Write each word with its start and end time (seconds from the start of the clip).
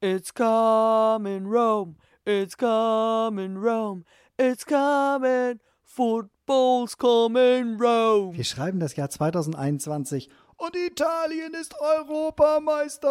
It's 0.00 0.30
coming 0.32 1.48
Rome, 1.48 1.96
it's 2.24 2.54
coming 2.54 3.58
Rome, 3.58 4.04
it's 4.38 4.64
coming, 4.64 5.58
football's 5.82 6.94
coming 6.96 7.76
Rome. 7.76 8.36
Wir 8.36 8.44
schreiben 8.44 8.78
das 8.78 8.94
Jahr 8.94 9.10
2021 9.10 10.30
und 10.56 10.76
Italien 10.76 11.52
ist 11.54 11.74
Europameister. 11.80 13.08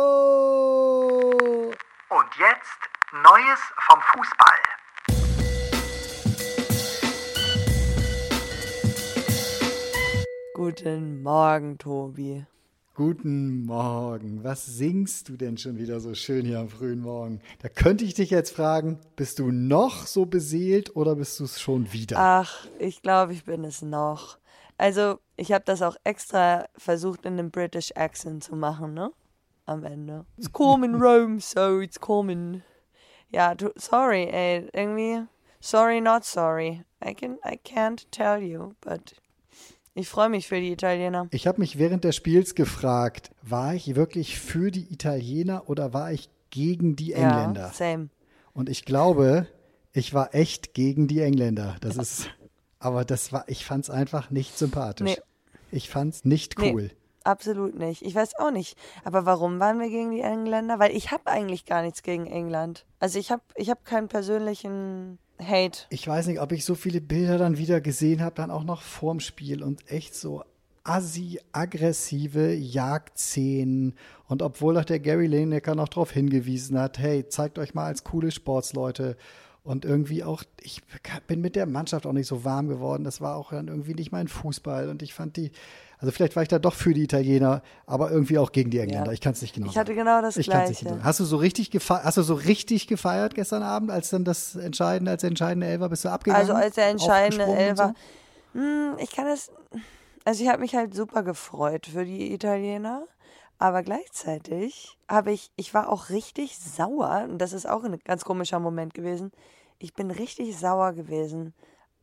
Und 2.09 2.29
jetzt 2.39 2.79
Neues 3.11 3.59
vom 3.89 3.99
Fußball. 4.13 4.55
Guten 10.53 11.21
Morgen, 11.21 11.77
Tobi. 11.77 12.45
Guten 12.97 13.63
Morgen. 13.67 14.43
Was 14.43 14.65
singst 14.65 15.29
du 15.29 15.37
denn 15.37 15.59
schon 15.59 15.77
wieder 15.77 15.99
so 15.99 16.15
schön 16.15 16.47
hier 16.47 16.57
am 16.57 16.69
frühen 16.69 16.99
Morgen? 16.99 17.41
Da 17.61 17.69
könnte 17.69 18.03
ich 18.03 18.15
dich 18.15 18.31
jetzt 18.31 18.55
fragen, 18.55 18.97
bist 19.15 19.37
du 19.37 19.51
noch 19.51 20.07
so 20.07 20.25
beseelt 20.25 20.95
oder 20.95 21.15
bist 21.15 21.39
du 21.39 21.43
es 21.43 21.61
schon 21.61 21.93
wieder? 21.93 22.17
Ach, 22.17 22.65
ich 22.79 23.03
glaube, 23.03 23.33
ich 23.33 23.43
bin 23.43 23.63
es 23.65 23.83
noch. 23.83 24.39
Also, 24.79 25.19
ich 25.35 25.51
habe 25.51 25.63
das 25.63 25.83
auch 25.83 25.95
extra 26.05 26.65
versucht, 26.75 27.23
in 27.27 27.33
einem 27.33 27.51
British 27.51 27.91
Accent 27.95 28.43
zu 28.43 28.55
machen, 28.55 28.95
ne? 28.95 29.11
Am 29.67 29.83
Ende. 29.83 30.25
It's 30.35 30.51
coming 30.51 30.95
Rome, 30.95 31.39
so 31.39 31.79
it's 31.79 31.99
coming. 31.99 32.63
Ja, 33.29 33.53
du, 33.53 33.69
sorry, 33.75 34.23
ey, 34.23 34.69
irgendwie. 34.73 35.21
Sorry, 35.59 36.01
not 36.01 36.25
sorry. 36.25 36.83
I 37.05 37.13
can, 37.13 37.37
I 37.45 37.59
can't 37.63 38.07
tell 38.09 38.41
you, 38.41 38.73
but 38.81 39.13
ich 39.97 40.07
freue 40.09 40.29
mich 40.29 40.47
für 40.47 40.59
die 40.59 40.71
Italiener. 40.71 41.27
Ich 41.31 41.47
habe 41.47 41.59
mich 41.59 41.77
während 41.77 42.03
des 42.03 42.15
Spiels 42.15 42.55
gefragt, 42.55 43.31
war 43.41 43.73
ich 43.73 43.95
wirklich 43.95 44.39
für 44.39 44.71
die 44.71 44.91
Italiener 44.93 45.69
oder 45.69 45.93
war 45.93 46.11
ich 46.11 46.29
gegen 46.49 46.95
die 46.95 47.13
Engländer? 47.13 47.67
Ja, 47.67 47.73
same. 47.73 48.09
Und 48.53 48.69
ich 48.69 48.85
glaube, 48.85 49.47
ich 49.93 50.13
war 50.13 50.33
echt 50.33 50.73
gegen 50.73 51.07
die 51.07 51.21
Engländer. 51.21 51.75
Das 51.81 51.97
ist, 51.97 52.29
aber 52.79 53.05
das 53.05 53.33
war, 53.33 53.45
ich 53.47 53.65
fand 53.65 53.83
es 53.85 53.89
einfach 53.89 54.29
nicht 54.29 54.57
sympathisch. 54.57 55.17
Nee. 55.17 55.21
Ich 55.71 55.89
fand 55.89 56.13
es 56.13 56.25
nicht 56.25 56.57
Nee. 56.59 56.71
cool. 56.73 56.91
Absolut 57.23 57.77
nicht. 57.77 58.03
Ich 58.03 58.15
weiß 58.15 58.35
auch 58.39 58.51
nicht. 58.51 58.77
Aber 59.03 59.25
warum 59.25 59.59
waren 59.59 59.79
wir 59.81 59.89
gegen 59.89 60.11
die 60.11 60.21
Engländer? 60.21 60.79
Weil 60.79 60.95
ich 60.95 61.11
habe 61.11 61.27
eigentlich 61.27 61.65
gar 61.65 61.81
nichts 61.81 62.01
gegen 62.01 62.25
England. 62.25 62.85
Also 62.99 63.19
ich 63.19 63.31
habe 63.31 63.41
ich 63.55 63.69
hab 63.69 63.83
keinen 63.83 64.07
persönlichen 64.07 65.19
Hate. 65.39 65.85
Ich 65.89 66.07
weiß 66.07 66.27
nicht, 66.27 66.41
ob 66.41 66.51
ich 66.51 66.65
so 66.65 66.75
viele 66.75 67.01
Bilder 67.01 67.37
dann 67.37 67.57
wieder 67.57 67.81
gesehen 67.81 68.21
habe, 68.21 68.35
dann 68.35 68.51
auch 68.51 68.63
noch 68.63 68.81
vorm 68.81 69.19
Spiel 69.19 69.63
und 69.63 69.89
echt 69.91 70.15
so 70.15 70.43
assi 70.83 71.39
aggressive 71.51 72.53
Jagdszenen. 72.53 73.93
Und 74.27 74.41
obwohl 74.41 74.75
doch 74.75 74.85
der 74.85 74.99
Gary 74.99 75.27
Lineker 75.27 75.75
noch 75.75 75.89
darauf 75.89 76.11
hingewiesen 76.11 76.79
hat, 76.79 76.97
hey, 76.97 77.27
zeigt 77.27 77.59
euch 77.59 77.73
mal 77.73 77.85
als 77.85 78.03
coole 78.03 78.31
Sportsleute. 78.31 79.17
Und 79.63 79.83
irgendwie 79.83 80.23
auch, 80.23 80.43
ich 80.61 80.81
bin 81.27 81.41
mit 81.41 81.57
der 81.57 81.65
Mannschaft 81.65 82.05
auch 82.05 82.13
nicht 82.13 82.27
so 82.27 82.45
warm 82.45 82.69
geworden, 82.69 83.03
das 83.03 83.19
war 83.19 83.35
auch 83.35 83.51
dann 83.51 83.67
irgendwie 83.67 83.95
nicht 83.95 84.13
mein 84.13 84.29
Fußball. 84.29 84.87
Und 84.87 85.03
ich 85.03 85.13
fand 85.13 85.35
die, 85.35 85.51
also 85.99 86.11
vielleicht 86.11 86.35
war 86.35 86.43
ich 86.43 86.49
da 86.49 86.59
doch 86.59 86.73
für 86.73 86.93
die 86.93 87.03
Italiener, 87.03 87.61
aber 87.85 88.11
irgendwie 88.11 88.37
auch 88.37 88.51
gegen 88.51 88.69
die 88.69 88.79
Engländer, 88.79 89.07
Ja. 89.07 89.11
ich 89.13 89.21
kann 89.21 89.33
es 89.33 89.41
nicht 89.41 89.53
genau 89.55 89.67
Ich 89.67 89.77
hatte 89.77 89.91
sagen. 89.93 89.99
genau 89.99 90.21
das 90.21 90.37
Ich 90.37 90.49
kann's 90.49 90.69
nicht 90.69 90.81
Gleiche. 90.81 90.95
genau. 90.95 91.05
Hast 91.05 91.19
du 91.19 91.25
so 91.25 91.37
richtig 91.37 91.71
gefeiert, 91.71 92.03
hast 92.03 92.17
du 92.17 92.23
so 92.23 92.33
richtig 92.35 92.87
gefeiert 92.87 93.35
gestern 93.35 93.63
Abend, 93.63 93.91
als 93.91 94.09
dann 94.09 94.23
das 94.23 94.55
entscheidende, 94.55 95.11
als 95.11 95.21
der 95.21 95.29
entscheidende 95.29 95.67
Elfer 95.67 95.89
bist 95.89 96.05
du 96.05 96.09
abgegangen? 96.09 96.41
Also 96.41 96.53
als 96.53 96.75
der 96.75 96.87
entscheidende 96.87 97.45
Elfer. 97.45 97.93
Hm, 98.53 98.95
ich 98.99 99.11
kann 99.11 99.27
es. 99.27 99.51
Also 100.25 100.43
ich 100.43 100.49
habe 100.49 100.59
mich 100.61 100.75
halt 100.75 100.93
super 100.93 101.23
gefreut 101.23 101.85
für 101.87 102.05
die 102.05 102.33
Italiener. 102.33 103.03
Aber 103.59 103.81
gleichzeitig 103.81 104.97
habe 105.07 105.31
ich, 105.31 105.49
ich 105.55 105.73
war 105.73 105.89
auch 105.89 106.09
richtig 106.09 106.59
sauer, 106.59 107.25
und 107.27 107.39
das 107.39 107.53
ist 107.53 107.67
auch 107.67 107.83
ein 107.83 107.97
ganz 108.05 108.23
komischer 108.23 108.59
Moment 108.59 108.93
gewesen. 108.93 109.31
Ich 109.79 109.93
bin 109.95 110.11
richtig 110.11 110.57
sauer 110.59 110.93
gewesen 110.93 111.53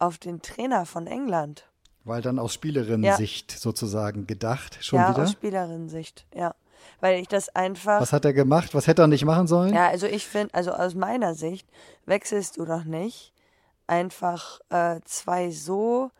auf 0.01 0.19
den 0.19 0.43
Trainer 0.43 0.85
von 0.85 1.07
England. 1.07 1.71
Weil 2.05 2.23
dann 2.23 2.39
aus 2.39 2.53
Spielerinnen-Sicht 2.55 3.51
sozusagen 3.51 4.27
gedacht, 4.27 4.79
schon 4.83 4.99
ja, 4.99 5.11
wieder. 5.11 5.23
aus 5.23 5.33
Spielerinnensicht, 5.33 6.27
ja. 6.35 6.55
Weil 7.01 7.21
ich 7.21 7.29
das 7.29 7.49
einfach. 7.55 8.01
Was 8.01 8.13
hat 8.13 8.27
er 8.27 8.35
gemacht? 8.35 8.75
Was 8.75 8.87
hätte 8.87 9.03
er 9.03 9.09
nicht 9.09 9.25
machen 9.25 9.47
sollen? 9.47 9.75
Ja, 9.75 9.89
also 9.89 10.07
ich 10.07 10.27
finde, 10.27 10.53
also 10.55 10.73
aus 10.73 10.95
meiner 10.95 11.35
Sicht 11.35 11.67
wechselst 12.05 12.59
du 12.59 12.67
doch 12.67 12.85
nicht 12.85 13.33
einfach 13.87 14.61
äh, 14.71 15.01
zwei 15.05 15.51
so 15.51 16.11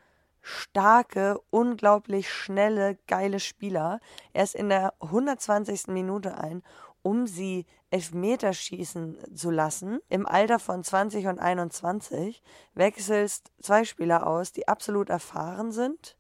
starke, 0.41 1.41
unglaublich 1.51 2.31
schnelle, 2.31 2.99
geile 3.07 3.41
Spieler 3.41 4.01
erst 4.33 4.55
in 4.55 4.69
der 4.69 4.93
120. 5.01 5.89
Minute 5.89 6.37
ein, 6.37 6.63
um 7.03 7.27
sie 7.27 7.67
Elfmeter 7.95 8.53
schießen 8.53 9.37
zu 9.37 9.53
lassen, 9.53 10.01
im 10.09 10.27
Alter 10.27 10.59
von 10.59 10.83
20 10.83 11.29
und 11.29 11.39
21, 11.39 12.43
wechselst 12.75 13.53
zwei 13.63 13.85
Spieler 13.85 14.27
aus, 14.27 14.51
die 14.51 14.67
absolut 14.67 15.11
erfahren 15.11 15.71
sind. 15.71 16.17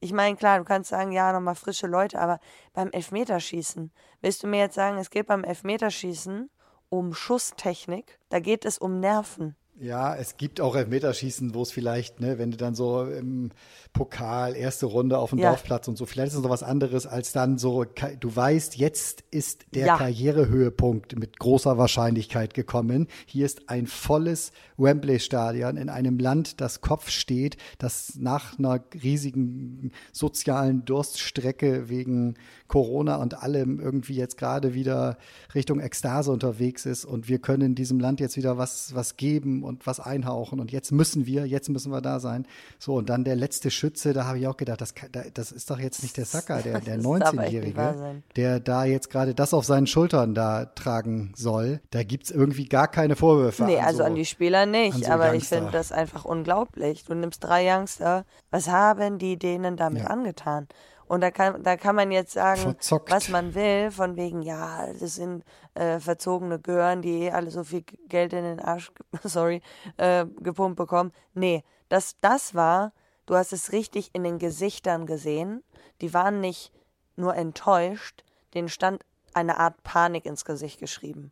Ich 0.00 0.12
meine, 0.12 0.34
klar, 0.34 0.58
du 0.58 0.64
kannst 0.64 0.90
sagen, 0.90 1.12
ja, 1.12 1.32
nochmal 1.32 1.54
frische 1.54 1.86
Leute, 1.86 2.18
aber 2.18 2.40
beim 2.72 2.90
Elfmeterschießen, 2.90 3.92
willst 4.20 4.42
du 4.42 4.48
mir 4.48 4.58
jetzt 4.58 4.74
sagen, 4.74 4.98
es 4.98 5.10
geht 5.10 5.28
beim 5.28 5.44
Elfmeterschießen 5.44 6.50
um 6.88 7.14
Schusstechnik, 7.14 8.18
da 8.28 8.40
geht 8.40 8.64
es 8.64 8.76
um 8.76 8.98
Nerven. 8.98 9.54
Ja, 9.78 10.14
es 10.16 10.38
gibt 10.38 10.60
auch 10.62 10.74
Elfmeterschießen, 10.74 11.54
wo 11.54 11.60
es 11.60 11.70
vielleicht, 11.70 12.20
ne, 12.20 12.38
wenn 12.38 12.50
du 12.50 12.56
dann 12.56 12.74
so 12.74 13.04
im 13.04 13.50
Pokal, 13.92 14.56
erste 14.56 14.86
Runde 14.86 15.18
auf 15.18 15.30
dem 15.30 15.38
Ja. 15.38 15.50
Dorfplatz 15.50 15.86
und 15.86 15.96
so, 15.98 16.06
vielleicht 16.06 16.28
ist 16.32 16.38
es 16.38 16.42
noch 16.42 16.50
was 16.50 16.62
anderes 16.62 17.06
als 17.06 17.32
dann 17.32 17.58
so, 17.58 17.84
du 17.84 18.34
weißt, 18.36 18.76
jetzt 18.76 19.24
ist 19.30 19.66
der 19.74 19.86
Ja. 19.86 19.96
Karrierehöhepunkt 19.98 21.18
mit 21.18 21.38
großer 21.38 21.76
Wahrscheinlichkeit 21.76 22.54
gekommen. 22.54 23.06
Hier 23.26 23.44
ist 23.44 23.68
ein 23.68 23.86
volles 23.86 24.52
Wembley-Stadion 24.78 25.76
in 25.76 25.90
einem 25.90 26.18
Land, 26.18 26.62
das 26.62 26.80
Kopf 26.80 27.10
steht, 27.10 27.58
das 27.78 28.14
nach 28.18 28.58
einer 28.58 28.82
riesigen 29.02 29.92
sozialen 30.10 30.86
Durststrecke 30.86 31.90
wegen 31.90 32.36
Corona 32.68 33.16
und 33.16 33.42
allem 33.42 33.80
irgendwie 33.80 34.14
jetzt 34.16 34.36
gerade 34.38 34.74
wieder 34.74 35.16
Richtung 35.54 35.80
Ekstase 35.80 36.30
unterwegs 36.32 36.86
ist 36.86 37.04
und 37.04 37.28
wir 37.28 37.38
können 37.38 37.74
diesem 37.74 38.00
Land 38.00 38.20
jetzt 38.20 38.36
wieder 38.36 38.58
was, 38.58 38.94
was 38.94 39.16
geben 39.16 39.62
und 39.62 39.86
was 39.86 40.00
einhauchen 40.00 40.60
und 40.60 40.72
jetzt 40.72 40.92
müssen 40.92 41.26
wir, 41.26 41.46
jetzt 41.46 41.68
müssen 41.68 41.92
wir 41.92 42.00
da 42.00 42.20
sein. 42.20 42.46
So, 42.78 42.94
und 42.94 43.08
dann 43.08 43.24
der 43.24 43.36
letzte 43.36 43.70
Schütze, 43.70 44.12
da 44.12 44.24
habe 44.26 44.38
ich 44.38 44.46
auch 44.48 44.56
gedacht, 44.56 44.80
das, 44.80 44.94
kann- 44.94 45.10
das 45.34 45.52
ist 45.52 45.70
doch 45.70 45.78
jetzt 45.78 46.02
nicht 46.02 46.16
der 46.16 46.24
Saka, 46.24 46.60
der, 46.62 46.80
der 46.80 46.96
Das 46.98 47.04
darf 47.04 47.32
echt 47.38 47.52
nicht 47.52 47.76
wahr 47.76 47.92
19-Jährige, 47.92 47.98
sein. 47.98 48.22
der 48.36 48.60
da 48.60 48.84
jetzt 48.84 49.10
gerade 49.10 49.34
das 49.34 49.54
auf 49.54 49.64
seinen 49.64 49.86
Schultern 49.86 50.34
da 50.34 50.64
tragen 50.66 51.32
soll. 51.36 51.80
Da 51.90 52.02
gibt 52.02 52.24
es 52.24 52.30
irgendwie 52.30 52.66
gar 52.68 52.88
keine 52.88 53.16
Vorwürfe. 53.16 53.64
Nee, 53.64 53.78
an 53.78 53.84
also 53.86 53.98
so- 53.98 54.04
an 54.04 54.14
die 54.14 54.24
Spieler 54.24 54.66
nicht, 54.66 55.04
so 55.04 55.10
aber 55.10 55.28
ich 55.34 55.42
Youngster. 55.42 55.56
finde 55.56 55.72
das 55.72 55.92
einfach 55.92 56.24
unglaublich. 56.24 57.04
Du 57.04 57.14
nimmst 57.14 57.42
drei 57.44 57.72
Youngster, 57.74 58.24
was 58.50 58.68
haben 58.68 59.18
die 59.18 59.38
denen 59.38 59.76
damit 59.76 60.02
Ja. 60.02 60.08
angetan? 60.08 60.66
Und 61.08 61.20
da 61.20 61.30
kann, 61.30 61.62
da 61.62 61.76
kann 61.76 61.94
man 61.94 62.10
jetzt 62.10 62.32
sagen, 62.32 62.60
Verzockt. 62.60 63.10
was 63.10 63.28
man 63.28 63.54
will, 63.54 63.90
von 63.90 64.16
wegen, 64.16 64.42
ja, 64.42 64.92
das 64.98 65.14
sind 65.16 65.44
äh, 65.74 66.00
verzogene 66.00 66.58
Gören, 66.58 67.02
die 67.02 67.24
eh 67.24 67.30
alle 67.30 67.50
so 67.50 67.62
viel 67.62 67.82
Geld 68.08 68.32
in 68.32 68.42
den 68.42 68.60
Arsch, 68.60 68.90
sorry, 69.22 69.62
äh, 69.98 70.26
gepumpt 70.40 70.76
bekommen. 70.76 71.12
Nee, 71.34 71.62
das, 71.88 72.16
das 72.20 72.54
war, 72.54 72.92
du 73.26 73.36
hast 73.36 73.52
es 73.52 73.72
richtig 73.72 74.10
in 74.14 74.24
den 74.24 74.38
Gesichtern 74.38 75.06
gesehen. 75.06 75.62
Die 76.00 76.12
waren 76.12 76.40
nicht 76.40 76.72
nur 77.14 77.34
enttäuscht, 77.36 78.24
denen 78.54 78.68
stand 78.68 79.04
eine 79.32 79.58
Art 79.58 79.82
Panik 79.84 80.26
ins 80.26 80.44
Gesicht 80.44 80.80
geschrieben. 80.80 81.30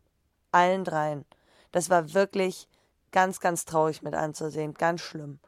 Allen 0.51 0.83
dreien. 0.83 1.25
Das 1.71 1.89
war 1.89 2.13
wirklich 2.13 2.69
ganz, 3.11 3.39
ganz 3.39 3.65
traurig 3.65 4.01
mit 4.03 4.13
anzusehen. 4.13 4.73
Ganz 4.73 5.01
schlimm. 5.01 5.39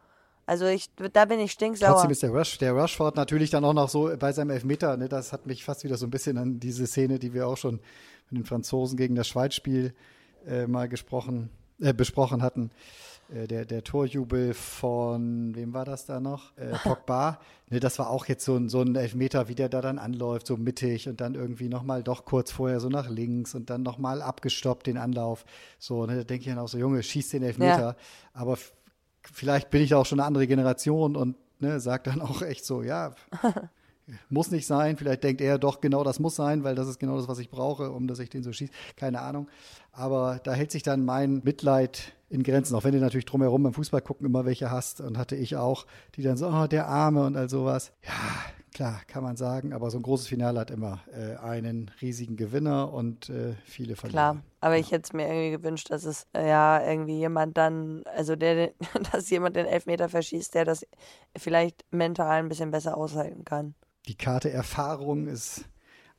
Also 0.47 0.66
ich, 0.66 0.90
da 1.13 1.25
bin 1.25 1.40
ich 1.40 1.52
stinksauer. 1.52 1.91
Trotzdem 1.91 2.09
ist 2.12 2.24
der, 2.24 2.31
Rush, 2.31 2.58
der 2.58 2.72
Rushford 2.72 3.16
natürlich 3.18 3.50
dann 3.52 3.63
auch 3.66 3.74
noch 3.74 3.90
so 3.90 4.09
bei 4.18 4.31
seinem 4.31 4.50
Elfmeter, 4.52 4.96
ne, 4.97 5.09
das 5.09 5.34
hat 5.34 5.46
mich 5.46 5.63
fast 5.63 5.84
wieder 5.84 5.97
so 5.97 6.08
ein 6.08 6.09
bisschen 6.09 6.38
an 6.38 6.59
diese 6.59 6.88
Szene, 6.88 7.19
die 7.19 7.34
wir 7.34 7.47
auch 7.47 7.58
schon 7.58 7.80
mit 8.30 8.40
den 8.40 8.46
Franzosen 8.46 8.97
gegen 8.97 9.13
das 9.16 9.28
Schweiz-Spiel 9.28 9.94
äh, 10.47 10.66
mal 10.66 10.88
gesprochen, 10.88 11.49
äh, 11.82 11.94
besprochen 11.94 12.41
hatten. 12.41 12.72
Äh, 13.29 13.46
der, 13.47 13.66
der 13.66 13.84
Torjubel 13.84 14.53
von, 14.53 15.53
wem 15.53 15.73
war 15.73 15.84
das 15.84 16.05
da 16.05 16.22
noch? 16.22 16.55
Äh, 16.58 16.78
Pogba. 16.84 17.41
ne, 17.70 17.82
das 17.82 18.00
war 18.00 18.09
auch 18.09 18.26
jetzt 18.28 18.46
so 18.46 18.55
ein, 18.55 18.70
so 18.70 18.82
ein 18.82 18.96
Elfmeter, 18.96 19.50
wie 19.50 19.55
der 19.55 19.67
da 19.67 19.82
dann 19.82 20.00
anläuft, 20.00 20.47
so 20.47 20.55
mittig 20.55 21.09
und 21.09 21.20
dann 21.20 21.35
irgendwie 21.35 21.67
nochmal 21.67 22.03
doch 22.03 22.23
kurz 22.23 22.52
vorher 22.52 22.79
so 22.79 22.88
nach 22.88 23.09
links 23.09 23.53
und 23.53 23.70
dann 23.70 23.84
nochmal 23.84 24.22
abgestoppt 24.22 24.88
den 24.88 24.97
Anlauf. 24.97 25.43
So, 25.78 26.05
ne, 26.05 26.16
da 26.16 26.23
denke 26.23 26.43
ich 26.43 26.50
dann 26.55 26.59
auch 26.59 26.70
so, 26.70 26.78
Junge, 26.78 27.03
schieß 27.03 27.29
den 27.32 27.43
Elfmeter. 27.43 27.97
Aber 28.32 28.53
f- 28.53 28.72
vielleicht 29.34 29.70
bin 29.70 29.82
ich 29.82 29.90
da 29.90 29.97
auch 29.97 30.06
schon 30.06 30.20
eine 30.20 30.28
andere 30.28 30.47
Generation 30.47 31.16
und 31.16 31.35
ne, 31.59 31.79
sagt 31.79 32.08
dann 32.08 32.22
auch 32.22 32.41
echt 32.41 32.66
so, 32.66 32.84
ja, 32.84 33.14
muss 34.29 34.52
nicht 34.52 34.68
sein. 34.68 34.97
Vielleicht 34.97 35.24
denkt 35.24 35.41
er 35.41 35.58
doch, 35.58 35.82
genau 35.82 36.03
das 36.03 36.20
muss 36.20 36.35
sein, 36.35 36.64
weil 36.64 36.76
das 36.76 36.88
ist 36.88 37.00
genau 37.00 37.18
das, 37.18 37.28
was 37.28 37.40
ich 37.40 37.50
brauche, 37.50 37.91
um 37.91 38.08
dass 38.08 38.20
ich 38.20 38.29
den 38.29 38.44
so 38.44 38.53
schieße. 38.53 38.72
Keine 38.96 39.22
Ahnung. 39.22 39.47
Aber 39.91 40.40
da 40.44 40.53
hält 40.53 40.72
sich 40.72 40.84
dann 40.84 41.06
mein 41.06 41.41
Mitleid 41.44 42.14
in 42.29 42.44
Grenzen, 42.44 42.76
auch 42.76 42.84
wenn 42.84 42.91
du 42.91 43.00
natürlich 43.00 43.26
drumherum 43.26 43.64
beim 43.64 43.74
Fußball 43.74 44.02
gucken 44.02 44.28
immer 44.28 44.46
welche 44.46 44.70
hast 44.70 45.02
und 45.02 45.18
hatte 45.18 45.35
ich 45.35 45.56
auch, 45.56 45.85
die 46.16 46.24
dann 46.24 46.38
so, 46.38 46.47
oh, 46.47 46.68
der 46.68 46.88
Arme 46.88 47.26
und 47.26 47.38
all 47.38 47.50
sowas. 47.50 47.94
Ja, 48.03 48.12
klar, 48.78 49.02
kann 49.08 49.24
man 49.24 49.35
sagen, 49.38 49.74
aber 49.74 49.90
so 49.90 49.97
ein 49.97 50.03
großes 50.03 50.28
Finale 50.28 50.59
hat 50.59 50.70
immer 50.70 51.00
äh, 51.12 51.35
einen 51.38 51.90
riesigen 52.00 52.35
Gewinner 52.35 52.94
und 52.94 53.28
äh, 53.28 53.56
viele 53.66 53.96
Verlierer. 53.96 54.34
Klar, 54.34 54.44
aber 54.62 54.78
ich 54.78 54.91
hätte 54.91 55.02
es 55.06 55.14
mir 55.14 55.28
irgendwie 55.28 55.50
gewünscht, 55.50 55.90
dass 55.90 56.03
es 56.03 56.28
äh, 56.34 56.47
ja 56.47 56.88
irgendwie 56.88 57.18
jemand 57.18 57.58
dann, 57.58 58.03
also 58.06 58.35
der, 58.35 58.74
dass 59.12 59.32
jemand 59.32 59.56
den 59.56 59.66
Elfmeter 59.66 60.09
verschießt, 60.09 60.53
der 60.53 60.64
das 60.64 60.85
vielleicht 61.35 61.85
mental 61.90 62.38
ein 62.38 62.50
bisschen 62.50 62.70
besser 62.70 62.96
aushalten 62.97 63.46
kann. 63.46 63.74
Die 64.08 64.14
Karte 64.14 64.52
Erfahrung 64.52 65.26
ist 65.26 65.66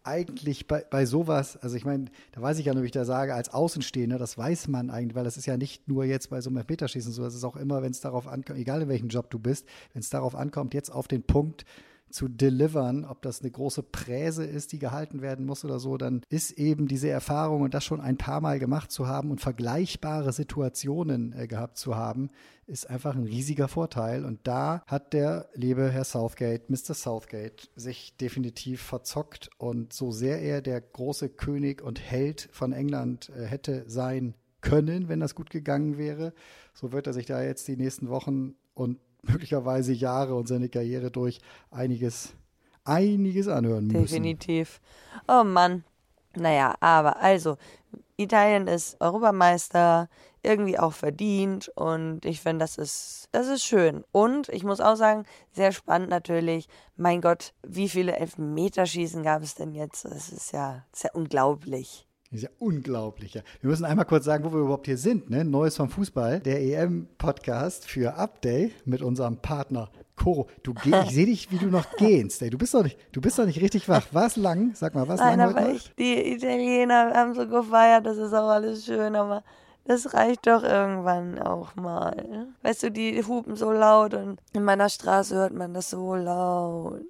eigentlich 0.02 0.66
bei, 0.66 0.84
bei 0.90 1.06
sowas, 1.06 1.56
also 1.58 1.76
ich 1.76 1.84
meine, 1.84 2.06
da 2.32 2.42
weiß 2.42 2.58
ich 2.58 2.66
ja 2.66 2.74
nur, 2.74 2.82
wie 2.82 2.86
ich 2.86 2.92
da 2.92 3.04
sage, 3.04 3.34
als 3.34 3.50
Außenstehender, 3.54 4.18
das 4.18 4.36
weiß 4.36 4.66
man 4.66 4.90
eigentlich, 4.90 5.14
weil 5.14 5.24
das 5.24 5.36
ist 5.36 5.46
ja 5.46 5.56
nicht 5.56 5.86
nur 5.86 6.04
jetzt 6.04 6.30
bei 6.30 6.40
so 6.40 6.50
einem 6.50 6.56
Elfmeterschießen 6.56 7.12
so, 7.12 7.22
das 7.22 7.36
ist 7.36 7.44
auch 7.44 7.56
immer, 7.56 7.82
wenn 7.82 7.92
es 7.92 8.00
darauf 8.00 8.26
ankommt, 8.26 8.58
egal 8.58 8.82
in 8.82 8.88
welchem 8.88 9.08
Job 9.10 9.30
du 9.30 9.38
bist, 9.38 9.68
wenn 9.92 10.00
es 10.00 10.10
darauf 10.10 10.34
ankommt, 10.34 10.74
jetzt 10.74 10.90
auf 10.90 11.06
den 11.06 11.22
Punkt 11.22 11.64
zu 12.10 12.28
delivern, 12.28 13.04
ob 13.04 13.22
das 13.22 13.40
eine 13.40 13.50
große 13.50 13.82
Präse 13.82 14.44
ist, 14.44 14.72
die 14.72 14.78
gehalten 14.78 15.22
werden 15.22 15.46
muss 15.46 15.64
oder 15.64 15.78
so, 15.78 15.96
dann 15.96 16.22
ist 16.28 16.52
eben 16.52 16.88
diese 16.88 17.08
Erfahrung 17.08 17.62
und 17.62 17.74
das 17.74 17.84
schon 17.84 18.00
ein 18.00 18.16
paar 18.16 18.40
Mal 18.40 18.58
gemacht 18.58 18.90
zu 18.90 19.06
haben 19.06 19.30
und 19.30 19.40
vergleichbare 19.40 20.32
Situationen 20.32 21.32
äh, 21.32 21.46
gehabt 21.46 21.78
zu 21.78 21.96
haben, 21.96 22.30
ist 22.66 22.88
einfach 22.88 23.14
ein 23.14 23.24
riesiger 23.24 23.68
Vorteil. 23.68 24.24
Und 24.24 24.40
da 24.46 24.82
hat 24.86 25.12
der 25.12 25.48
liebe 25.54 25.90
Herr 25.90 26.04
Southgate, 26.04 26.68
Mr. 26.68 26.94
Southgate, 26.94 27.70
sich 27.76 28.16
definitiv 28.16 28.82
verzockt 28.82 29.50
und 29.58 29.92
so 29.92 30.10
sehr 30.10 30.40
er 30.42 30.60
der 30.60 30.80
große 30.80 31.28
König 31.28 31.82
und 31.82 32.00
Held 32.00 32.48
von 32.52 32.72
England 32.72 33.30
äh, 33.30 33.44
hätte 33.44 33.84
sein 33.86 34.34
können, 34.60 35.08
wenn 35.08 35.20
das 35.20 35.34
gut 35.34 35.50
gegangen 35.50 35.98
wäre, 35.98 36.32
so 36.74 36.92
wird 36.92 37.06
er 37.06 37.12
sich 37.12 37.26
da 37.26 37.42
jetzt 37.42 37.68
die 37.68 37.76
nächsten 37.76 38.08
Wochen 38.08 38.54
und 38.74 38.98
möglicherweise 39.28 39.92
Jahre 39.92 40.34
und 40.34 40.48
seine 40.48 40.68
Karriere 40.68 41.10
durch 41.10 41.40
einiges, 41.70 42.34
einiges 42.84 43.48
anhören 43.48 43.86
müssen. 43.86 44.02
Definitiv. 44.02 44.80
Oh 45.26 45.44
Mann. 45.44 45.84
Naja, 46.34 46.74
aber 46.80 47.20
also, 47.20 47.56
Italien 48.16 48.66
ist 48.66 49.00
Europameister, 49.00 50.08
irgendwie 50.42 50.78
auch 50.78 50.92
verdient 50.92 51.68
und 51.74 52.24
ich 52.24 52.40
finde, 52.40 52.64
das 52.64 52.78
ist, 52.78 53.28
das 53.32 53.48
ist 53.48 53.64
schön. 53.64 54.04
Und 54.12 54.48
ich 54.48 54.64
muss 54.64 54.80
auch 54.80 54.96
sagen, 54.96 55.24
sehr 55.52 55.72
spannend 55.72 56.10
natürlich. 56.10 56.68
Mein 56.96 57.20
Gott, 57.20 57.54
wie 57.66 57.88
viele 57.88 58.16
Elfmeterschießen 58.16 59.22
gab 59.22 59.42
es 59.42 59.54
denn 59.54 59.74
jetzt? 59.74 60.04
Das 60.04 60.30
ist 60.30 60.52
ja, 60.52 60.84
das 60.90 61.00
ist 61.00 61.04
ja 61.04 61.10
unglaublich. 61.12 62.07
Das 62.30 62.40
ist 62.40 62.42
ja 62.42 62.50
unglaublich. 62.58 63.32
Ja. 63.32 63.42
Wir 63.62 63.70
müssen 63.70 63.86
einmal 63.86 64.04
kurz 64.04 64.26
sagen, 64.26 64.44
wo 64.44 64.52
wir 64.52 64.60
überhaupt 64.60 64.84
hier 64.84 64.98
sind. 64.98 65.30
Ne? 65.30 65.46
Neues 65.46 65.76
vom 65.76 65.88
Fußball, 65.88 66.40
der 66.40 66.60
EM-Podcast 66.60 67.88
für 67.88 68.16
Update 68.16 68.86
mit 68.86 69.00
unserem 69.00 69.38
Partner 69.38 69.90
Koro. 70.14 70.46
Du 70.62 70.74
geh, 70.74 70.94
ich 71.04 71.10
sehe 71.10 71.24
dich, 71.24 71.50
wie 71.50 71.56
du 71.56 71.68
noch 71.68 71.86
gehst. 71.96 72.42
Ey. 72.42 72.50
Du 72.50 72.58
bist 72.58 72.74
doch 72.74 72.82
nicht, 72.82 72.98
du 73.12 73.22
bist 73.22 73.38
doch 73.38 73.46
nicht 73.46 73.62
richtig 73.62 73.88
wach. 73.88 74.06
War 74.12 74.26
es 74.26 74.36
lang? 74.36 74.72
Sag 74.74 74.94
mal, 74.94 75.08
was 75.08 75.20
lang 75.20 75.54
heute 75.54 75.70
ich, 75.70 75.94
die 75.94 76.34
Italiener 76.34 77.12
haben 77.14 77.34
so 77.34 77.48
gefeiert, 77.48 78.04
das 78.04 78.18
ist 78.18 78.34
auch 78.34 78.48
alles 78.48 78.84
schön, 78.84 79.16
aber 79.16 79.42
das 79.86 80.12
reicht 80.12 80.46
doch 80.46 80.64
irgendwann 80.64 81.38
auch 81.38 81.76
mal. 81.76 82.48
Weißt 82.62 82.82
du, 82.82 82.90
die 82.90 83.24
hupen 83.24 83.56
so 83.56 83.72
laut 83.72 84.12
und 84.12 84.38
in 84.52 84.64
meiner 84.64 84.90
Straße 84.90 85.34
hört 85.34 85.54
man 85.54 85.72
das 85.72 85.88
so 85.88 86.14
laut. 86.14 87.06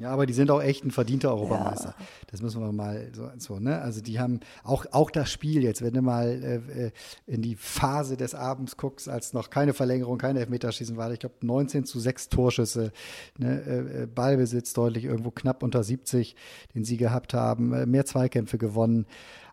Ja, 0.00 0.10
aber 0.12 0.24
die 0.24 0.32
sind 0.32 0.50
auch 0.50 0.62
echt 0.62 0.82
ein 0.82 0.90
verdienter 0.90 1.28
Europameister. 1.28 1.94
Ja. 1.98 2.06
Das 2.28 2.40
müssen 2.40 2.62
wir 2.62 2.72
mal 2.72 3.10
so, 3.14 3.28
so, 3.36 3.60
ne? 3.60 3.82
Also 3.82 4.00
die 4.00 4.18
haben 4.18 4.40
auch, 4.64 4.86
auch 4.92 5.10
das 5.10 5.30
Spiel 5.30 5.62
jetzt, 5.62 5.82
wenn 5.82 5.92
du 5.92 6.00
mal 6.00 6.62
äh, 6.76 6.90
in 7.30 7.42
die 7.42 7.54
Phase 7.54 8.16
des 8.16 8.34
Abends 8.34 8.78
guckst, 8.78 9.10
als 9.10 9.34
noch 9.34 9.50
keine 9.50 9.74
Verlängerung, 9.74 10.16
keine 10.16 10.40
Elfmeterschießen 10.40 10.96
war, 10.96 11.12
ich 11.12 11.18
glaube 11.18 11.34
19 11.42 11.84
zu 11.84 12.00
6 12.00 12.30
Torschüsse, 12.30 12.92
ne? 13.36 13.60
Äh, 13.60 14.02
äh, 14.02 14.06
Ballbesitz 14.06 14.72
deutlich 14.72 15.04
irgendwo 15.04 15.30
knapp 15.30 15.62
unter 15.62 15.84
70, 15.84 16.34
den 16.74 16.84
sie 16.84 16.96
gehabt 16.96 17.34
haben, 17.34 17.74
äh, 17.74 17.84
mehr 17.84 18.06
Zweikämpfe 18.06 18.56
gewonnen. 18.56 19.04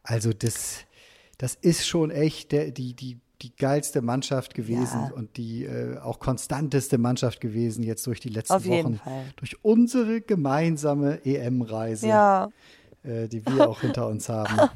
Also 0.02 0.32
das, 0.32 0.86
das 1.38 1.56
ist 1.56 1.86
schon 1.86 2.10
echt 2.10 2.54
der, 2.54 2.72
die, 2.72 2.94
die 2.94 3.20
die 3.42 3.56
geilste 3.56 4.02
Mannschaft 4.02 4.54
gewesen 4.54 5.00
ja. 5.10 5.12
und 5.16 5.38
die 5.38 5.66
äh, 5.66 5.98
auch 6.00 6.20
konstanteste 6.20 6.98
Mannschaft 6.98 7.40
gewesen 7.40 7.84
jetzt 7.84 8.06
durch 8.08 8.20
die 8.20 8.30
letzten 8.30 8.54
Auf 8.54 8.66
Wochen. 8.68 8.96
Fall. 8.96 9.26
Durch 9.36 9.64
unsere 9.64 10.22
gemeinsame 10.22 11.24
EM-Reise, 11.26 12.08
ja. 12.08 12.50
äh, 13.04 13.28
die 13.28 13.46
wir 13.46 13.70
auch 13.70 13.82
hinter 13.82 14.08
uns 14.08 14.30
haben. 14.30 14.70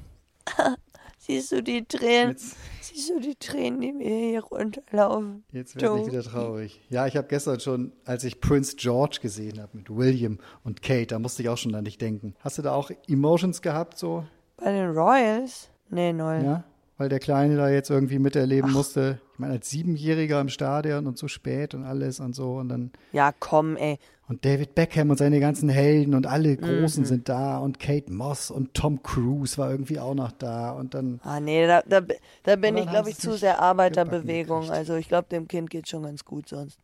Siehst 1.17 1.51
du 1.51 1.61
die 1.61 1.85
Tränen? 1.85 2.31
Jetzt, 2.31 2.57
siehst 2.81 3.09
du 3.11 3.19
die 3.19 3.35
Tränen, 3.35 3.79
die 3.79 3.93
mir 3.93 4.09
hier 4.09 4.43
runterlaufen? 4.43 5.43
Jetzt 5.51 5.79
werde 5.79 6.01
ich 6.01 6.07
wieder 6.07 6.23
traurig. 6.23 6.81
Ja, 6.89 7.05
ich 7.05 7.15
habe 7.15 7.27
gestern 7.27 7.59
schon, 7.59 7.91
als 8.05 8.23
ich 8.23 8.41
Prince 8.41 8.75
George 8.75 9.19
gesehen 9.21 9.61
habe 9.61 9.77
mit 9.77 9.95
William 9.95 10.39
und 10.63 10.81
Kate, 10.81 11.05
da 11.05 11.19
musste 11.19 11.43
ich 11.43 11.49
auch 11.49 11.57
schon 11.57 11.75
an 11.75 11.85
dich 11.85 11.99
denken. 11.99 12.33
Hast 12.39 12.57
du 12.57 12.63
da 12.63 12.73
auch 12.73 12.89
Emotions 13.07 13.61
gehabt 13.61 13.99
so? 13.99 14.25
Bei 14.57 14.71
den 14.71 14.89
Royals? 14.89 15.69
Nee, 15.91 16.11
null. 16.11 16.41
Ja? 16.43 16.63
Weil 17.01 17.09
der 17.09 17.19
Kleine 17.19 17.57
da 17.57 17.67
jetzt 17.67 17.89
irgendwie 17.89 18.19
miterleben 18.19 18.69
Ach. 18.69 18.75
musste. 18.75 19.19
Ich 19.33 19.39
meine, 19.39 19.53
als 19.53 19.71
Siebenjähriger 19.71 20.39
im 20.39 20.49
Stadion 20.49 21.07
und 21.07 21.17
so 21.17 21.27
spät 21.27 21.73
und 21.73 21.83
alles 21.83 22.19
und 22.19 22.35
so 22.35 22.57
und 22.57 22.69
dann. 22.69 22.91
Ja, 23.11 23.33
komm, 23.39 23.75
ey. 23.75 23.97
Und 24.27 24.45
David 24.45 24.75
Beckham 24.75 25.09
und 25.09 25.17
seine 25.17 25.39
ganzen 25.39 25.67
Helden 25.67 26.13
und 26.13 26.27
alle 26.27 26.55
Großen 26.55 27.01
mhm. 27.01 27.07
sind 27.07 27.27
da 27.27 27.57
und 27.57 27.79
Kate 27.79 28.13
Moss 28.13 28.51
und 28.51 28.75
Tom 28.75 29.01
Cruise 29.01 29.57
war 29.57 29.71
irgendwie 29.71 29.97
auch 29.97 30.13
noch 30.13 30.31
da 30.31 30.73
und 30.73 30.93
dann. 30.93 31.19
Ah, 31.23 31.39
nee, 31.39 31.65
da, 31.65 31.81
da, 31.81 32.01
da 32.43 32.55
bin 32.55 32.77
ich, 32.77 32.87
glaube 32.87 33.09
ich, 33.09 33.17
zu 33.17 33.35
sehr 33.35 33.59
Arbeiterbewegung. 33.59 34.69
Also 34.69 34.93
ich 34.93 35.07
glaube, 35.07 35.27
dem 35.31 35.47
Kind 35.47 35.71
geht 35.71 35.89
schon 35.89 36.03
ganz 36.03 36.23
gut 36.23 36.49
sonst. 36.49 36.77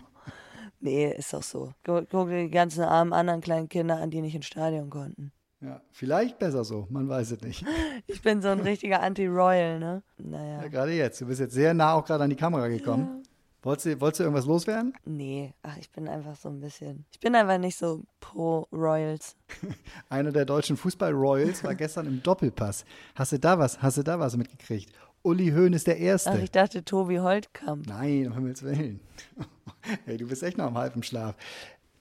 nee, 0.80 1.12
ist 1.12 1.34
doch 1.34 1.42
so. 1.42 1.74
Guck, 1.84 2.08
guck 2.08 2.28
dir 2.30 2.44
die 2.44 2.50
ganzen 2.50 2.84
armen 2.84 3.12
anderen 3.12 3.42
kleinen 3.42 3.68
Kinder 3.68 3.98
an, 3.98 4.10
die 4.10 4.22
nicht 4.22 4.34
ins 4.34 4.46
Stadion 4.46 4.88
konnten. 4.88 5.32
Ja, 5.60 5.80
vielleicht 5.90 6.38
besser 6.38 6.64
so, 6.64 6.86
man 6.88 7.08
weiß 7.08 7.32
es 7.32 7.40
nicht. 7.42 7.64
Ich 8.06 8.22
bin 8.22 8.40
so 8.40 8.48
ein 8.48 8.60
richtiger 8.60 9.02
Anti-Royal, 9.02 9.78
ne? 9.78 10.02
Naja. 10.18 10.62
Ja, 10.62 10.68
gerade 10.68 10.92
jetzt. 10.92 11.20
Du 11.20 11.26
bist 11.26 11.40
jetzt 11.40 11.54
sehr 11.54 11.74
nah 11.74 11.94
auch 11.94 12.04
gerade 12.04 12.24
an 12.24 12.30
die 12.30 12.36
Kamera 12.36 12.68
gekommen. 12.68 13.22
Ja. 13.22 13.28
Wolltest 13.62 13.86
du, 13.86 14.00
wolltest 14.00 14.20
du 14.20 14.24
irgendwas 14.24 14.46
loswerden? 14.46 14.94
Nee, 15.04 15.52
ach, 15.62 15.76
ich 15.78 15.90
bin 15.90 16.06
einfach 16.08 16.36
so 16.36 16.48
ein 16.48 16.60
bisschen. 16.60 17.04
Ich 17.10 17.18
bin 17.18 17.34
einfach 17.34 17.58
nicht 17.58 17.76
so 17.76 18.04
pro 18.20 18.68
Royals. 18.72 19.36
Einer 20.08 20.30
der 20.30 20.44
deutschen 20.44 20.76
Fußball-Royals 20.76 21.64
war 21.64 21.74
gestern 21.74 22.06
im 22.06 22.22
Doppelpass. 22.22 22.84
Hast 23.16 23.32
du 23.32 23.38
da 23.38 23.58
was, 23.58 23.82
hast 23.82 23.98
du 23.98 24.04
da 24.04 24.20
was 24.20 24.36
mitgekriegt? 24.36 24.92
Uli 25.22 25.50
Höhn 25.50 25.72
ist 25.72 25.88
der 25.88 25.98
Erste. 25.98 26.30
Ach, 26.30 26.38
ich 26.38 26.52
dachte 26.52 26.84
Tobi 26.84 27.18
Holtkamp. 27.18 27.86
Nein, 27.88 28.28
um 28.28 28.34
Himmels 28.34 28.62
Willen. 28.62 29.00
hey, 30.06 30.16
du 30.16 30.28
bist 30.28 30.44
echt 30.44 30.56
noch 30.56 30.68
im 30.68 30.78
halben 30.78 31.02
Schlaf. 31.02 31.34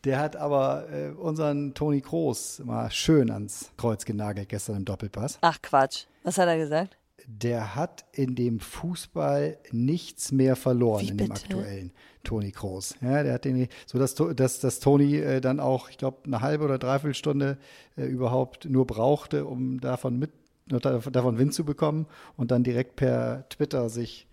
Der 0.07 0.19
hat 0.19 0.37
aber 0.37 0.87
äh, 0.89 1.09
unseren 1.09 1.73
Toni 1.73 1.99
Kroos 1.99 2.61
mal 2.63 2.89
schön 2.91 3.29
ans 3.29 3.71
Kreuz 3.75 4.05
genagelt 4.05 4.47
gestern 4.47 4.77
im 4.77 4.85
Doppelpass. 4.85 5.37
Ach 5.41 5.61
Quatsch. 5.61 6.05
Was 6.23 6.37
hat 6.37 6.47
er 6.47 6.57
gesagt? 6.57 6.95
Der 7.25 7.75
hat 7.75 8.05
in 8.13 8.33
dem 8.33 8.61
Fußball 8.61 9.57
nichts 9.73 10.31
mehr 10.31 10.55
verloren 10.55 11.01
Wie 11.01 11.09
in 11.09 11.17
bitte? 11.17 11.29
dem 11.29 11.35
aktuellen 11.35 11.91
Toni 12.23 12.53
Kroos. 12.53 12.95
Ja, 13.01 13.21
der 13.21 13.33
hat 13.33 13.43
den 13.43 13.67
so 13.85 13.99
dass 13.99 14.15
dass, 14.15 14.61
dass 14.61 14.79
Toni 14.79 15.17
äh, 15.17 15.41
dann 15.41 15.59
auch, 15.59 15.89
ich 15.89 15.97
glaube, 15.97 16.19
eine 16.23 16.39
halbe 16.39 16.63
oder 16.63 16.77
dreiviertel 16.77 17.13
Stunde 17.13 17.57
äh, 17.97 18.05
überhaupt 18.05 18.63
nur 18.63 18.87
brauchte, 18.87 19.43
um 19.43 19.81
davon 19.81 20.17
mit 20.17 20.31
davon 20.69 21.37
Wind 21.37 21.53
zu 21.53 21.65
bekommen 21.65 22.07
und 22.37 22.51
dann 22.51 22.63
direkt 22.63 22.95
per 22.95 23.47
Twitter 23.49 23.89
sich 23.89 24.25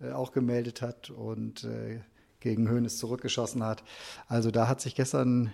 äh, 0.00 0.10
auch 0.10 0.32
gemeldet 0.32 0.82
hat 0.82 1.10
und 1.10 1.62
äh, 1.62 2.00
gegen 2.40 2.70
Hoeneß 2.70 2.98
zurückgeschossen 2.98 3.64
hat. 3.64 3.82
Also 4.26 4.50
da 4.50 4.68
hat 4.68 4.80
sich 4.80 4.94
gestern 4.94 5.52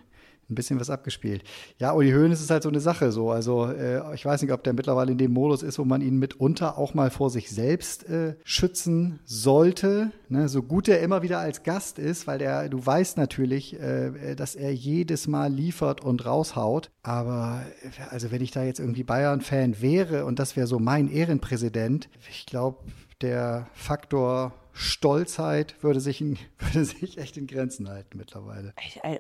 ein 0.49 0.55
bisschen 0.55 0.79
was 0.79 0.91
abgespielt. 0.91 1.43
Ja, 1.79 1.93
Uli 1.93 2.13
Hoeneß 2.13 2.41
ist 2.41 2.51
halt 2.51 2.63
so 2.63 2.69
eine 2.69 2.81
Sache 2.81 3.11
so. 3.11 3.31
Also 3.31 3.67
äh, 3.67 4.15
ich 4.15 4.25
weiß 4.25 4.43
nicht, 4.43 4.53
ob 4.53 4.63
der 4.63 4.75
mittlerweile 4.75 5.13
in 5.13 5.19
dem 5.19 5.33
Modus 5.33 5.63
ist, 5.63 5.79
wo 5.79 5.85
man 5.85 6.01
ihn 6.01 6.19
mitunter 6.19 6.79
auch 6.79 6.95
mal 6.95 7.11
vor 7.11 7.31
sich 7.31 7.51
selbst 7.51 8.09
äh, 8.09 8.37
schützen 8.45 9.19
sollte. 9.25 10.13
Ne? 10.29 10.49
So 10.49 10.63
gut 10.63 10.89
er 10.89 11.01
immer 11.01 11.23
wieder 11.23 11.41
als 11.41 11.65
Gast 11.65 11.99
ist, 11.99 12.27
weil 12.27 12.41
er, 12.41 12.69
du 12.69 12.85
weißt 12.85 13.17
natürlich, 13.17 13.79
äh, 13.81 14.37
dass 14.37 14.55
er 14.55 14.73
jedes 14.73 15.27
Mal 15.27 15.53
liefert 15.53 16.05
und 16.05 16.25
raushaut. 16.25 16.91
Aber 17.03 17.63
also 18.11 18.31
wenn 18.31 18.43
ich 18.43 18.53
da 18.53 18.63
jetzt 18.63 18.79
irgendwie 18.79 19.05
Bayern-Fan 19.05 19.81
wäre 19.81 20.25
und 20.25 20.39
das 20.39 20.57
wäre 20.57 20.67
so 20.67 20.79
mein 20.79 21.09
Ehrenpräsident, 21.09 22.09
ich 22.31 22.47
glaube, 22.47 22.79
der 23.21 23.67
Faktor 23.73 24.53
Stolzheit 24.77 25.83
würde 25.83 26.01
sich, 26.01 26.21
in, 26.21 26.39
würde 26.59 26.85
sich 26.85 27.19
echt 27.19 27.37
in 27.37 27.47
Grenzen 27.47 27.89
halten 27.89 28.19
mittlerweile. 28.19 28.75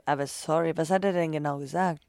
Aber 0.05 0.27
sorry, 0.27 0.77
was 0.77 0.91
hat 0.91 1.05
er 1.05 1.13
denn 1.13 1.33
genau 1.33 1.59
gesagt? 1.59 2.03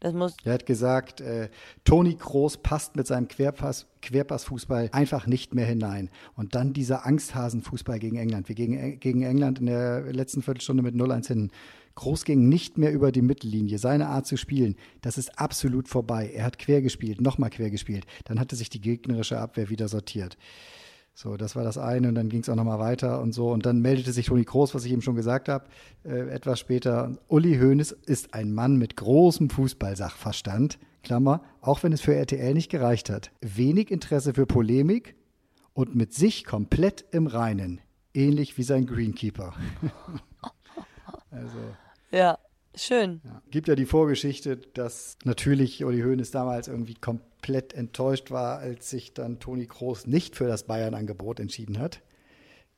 Das 0.00 0.14
muss 0.14 0.36
er 0.44 0.52
hat 0.52 0.66
gesagt, 0.66 1.20
äh, 1.20 1.48
Toni 1.82 2.14
Kroos 2.14 2.56
passt 2.56 2.94
mit 2.94 3.06
seinem 3.08 3.26
Querpass, 3.26 3.86
Querpassfußball 4.00 4.90
einfach 4.92 5.26
nicht 5.26 5.54
mehr 5.54 5.66
hinein. 5.66 6.08
Und 6.36 6.54
dann 6.54 6.72
dieser 6.72 7.04
Angsthasenfußball 7.04 7.98
gegen 7.98 8.16
England. 8.16 8.48
Wir 8.48 8.54
gegen, 8.54 9.00
gegen 9.00 9.22
England 9.22 9.58
in 9.58 9.66
der 9.66 10.12
letzten 10.12 10.42
Viertelstunde 10.42 10.84
mit 10.84 10.94
0-1 10.94 11.26
hinten. 11.26 11.50
Groß 11.96 12.24
ging 12.24 12.48
nicht 12.48 12.78
mehr 12.78 12.92
über 12.92 13.10
die 13.10 13.22
Mittellinie. 13.22 13.78
Seine 13.78 14.06
Art 14.06 14.26
zu 14.26 14.36
spielen, 14.36 14.76
das 15.00 15.18
ist 15.18 15.36
absolut 15.36 15.88
vorbei. 15.88 16.30
Er 16.32 16.44
hat 16.44 16.60
quer 16.60 16.80
gespielt, 16.80 17.20
nochmal 17.20 17.50
quer 17.50 17.70
gespielt. 17.70 18.06
Dann 18.24 18.38
hatte 18.38 18.54
sich 18.54 18.70
die 18.70 18.80
gegnerische 18.80 19.40
Abwehr 19.40 19.68
wieder 19.68 19.88
sortiert. 19.88 20.38
So, 21.20 21.36
das 21.36 21.56
war 21.56 21.64
das 21.64 21.78
eine 21.78 22.06
und 22.06 22.14
dann 22.14 22.28
ging 22.28 22.42
es 22.42 22.48
auch 22.48 22.54
nochmal 22.54 22.78
weiter 22.78 23.20
und 23.20 23.32
so. 23.32 23.50
Und 23.50 23.66
dann 23.66 23.80
meldete 23.80 24.12
sich 24.12 24.26
Toni 24.26 24.44
Kroos, 24.44 24.72
was 24.72 24.84
ich 24.84 24.92
eben 24.92 25.02
schon 25.02 25.16
gesagt 25.16 25.48
habe, 25.48 25.64
äh, 26.04 26.30
etwas 26.30 26.60
später. 26.60 27.10
Uli 27.26 27.58
Hoeneß 27.58 27.90
ist 27.90 28.34
ein 28.34 28.52
Mann 28.52 28.76
mit 28.76 28.94
großem 28.94 29.50
Fußballsachverstand, 29.50 30.78
Klammer, 31.02 31.42
auch 31.60 31.82
wenn 31.82 31.92
es 31.92 32.02
für 32.02 32.14
RTL 32.14 32.54
nicht 32.54 32.70
gereicht 32.70 33.10
hat. 33.10 33.32
Wenig 33.40 33.90
Interesse 33.90 34.32
für 34.32 34.46
Polemik 34.46 35.16
und 35.72 35.96
mit 35.96 36.14
sich 36.14 36.44
komplett 36.44 37.04
im 37.10 37.26
Reinen. 37.26 37.80
Ähnlich 38.14 38.56
wie 38.56 38.62
sein 38.62 38.86
Greenkeeper. 38.86 39.54
also. 41.32 41.58
Ja, 42.12 42.38
schön. 42.78 43.20
Ja. 43.24 43.42
Gibt 43.50 43.68
ja 43.68 43.74
die 43.74 43.86
Vorgeschichte, 43.86 44.56
dass 44.56 45.16
natürlich 45.24 45.84
Uli 45.84 46.00
Hoeneß 46.02 46.30
damals 46.30 46.68
irgendwie 46.68 46.94
komplett 46.94 47.72
enttäuscht 47.74 48.30
war, 48.30 48.58
als 48.58 48.90
sich 48.90 49.12
dann 49.14 49.38
Toni 49.40 49.66
Kroos 49.66 50.06
nicht 50.06 50.36
für 50.36 50.46
das 50.46 50.64
Bayern-Angebot 50.64 51.40
entschieden 51.40 51.78
hat. 51.78 52.00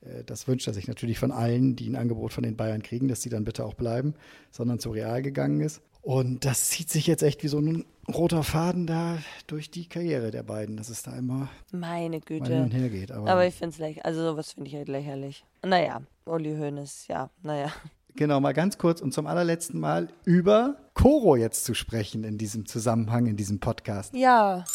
Äh, 0.01 0.23
Das 0.25 0.47
wünscht 0.47 0.67
er 0.67 0.73
sich 0.73 0.87
natürlich 0.87 1.19
von 1.19 1.31
allen, 1.31 1.75
die 1.75 1.89
ein 1.89 1.95
Angebot 1.95 2.33
von 2.33 2.43
den 2.43 2.55
Bayern 2.57 2.81
kriegen, 2.83 3.07
dass 3.07 3.21
sie 3.21 3.29
dann 3.29 3.43
bitte 3.43 3.65
auch 3.65 3.73
bleiben, 3.75 4.13
sondern 4.51 4.79
zu 4.79 4.91
Real 4.91 5.21
gegangen 5.21 5.61
ist. 5.61 5.81
Und 6.01 6.45
das 6.45 6.69
zieht 6.71 6.89
sich 6.89 7.05
jetzt 7.05 7.21
echt 7.21 7.43
wie 7.43 7.47
so 7.47 7.59
ein 7.59 7.85
roter 8.11 8.41
Faden 8.43 8.87
da 8.87 9.19
durch 9.45 9.69
die 9.69 9.87
Karriere 9.87 10.31
der 10.31 10.41
beiden, 10.41 10.75
dass 10.75 10.89
es 10.89 11.03
da 11.03 11.15
immer 11.15 11.49
Meine 11.71 11.81
mal 11.81 11.97
hin 12.01 12.13
und 12.15 12.25
Güte. 12.25 12.65
her 12.65 12.89
geht. 12.89 13.11
Aber, 13.11 13.29
Aber 13.29 13.45
ich 13.45 13.53
finde 13.53 13.73
es 13.73 13.77
lächerlich. 13.77 14.05
Also 14.05 14.21
sowas 14.23 14.53
finde 14.53 14.69
ich 14.69 14.75
halt 14.75 14.87
lächerlich. 14.87 15.45
Naja, 15.63 16.01
Uli 16.25 16.55
Hoeneß, 16.57 17.07
ja, 17.07 17.29
naja. 17.43 17.71
Genau, 18.15 18.39
mal 18.39 18.53
ganz 18.53 18.77
kurz 18.77 19.01
und 19.01 19.13
zum 19.13 19.27
allerletzten 19.27 19.79
Mal 19.79 20.09
über 20.25 20.77
Koro 20.93 21.35
jetzt 21.35 21.65
zu 21.65 21.73
sprechen 21.73 22.23
in 22.23 22.37
diesem 22.37 22.65
Zusammenhang, 22.65 23.27
in 23.27 23.37
diesem 23.37 23.59
Podcast. 23.59 24.13
Ja. 24.13 24.65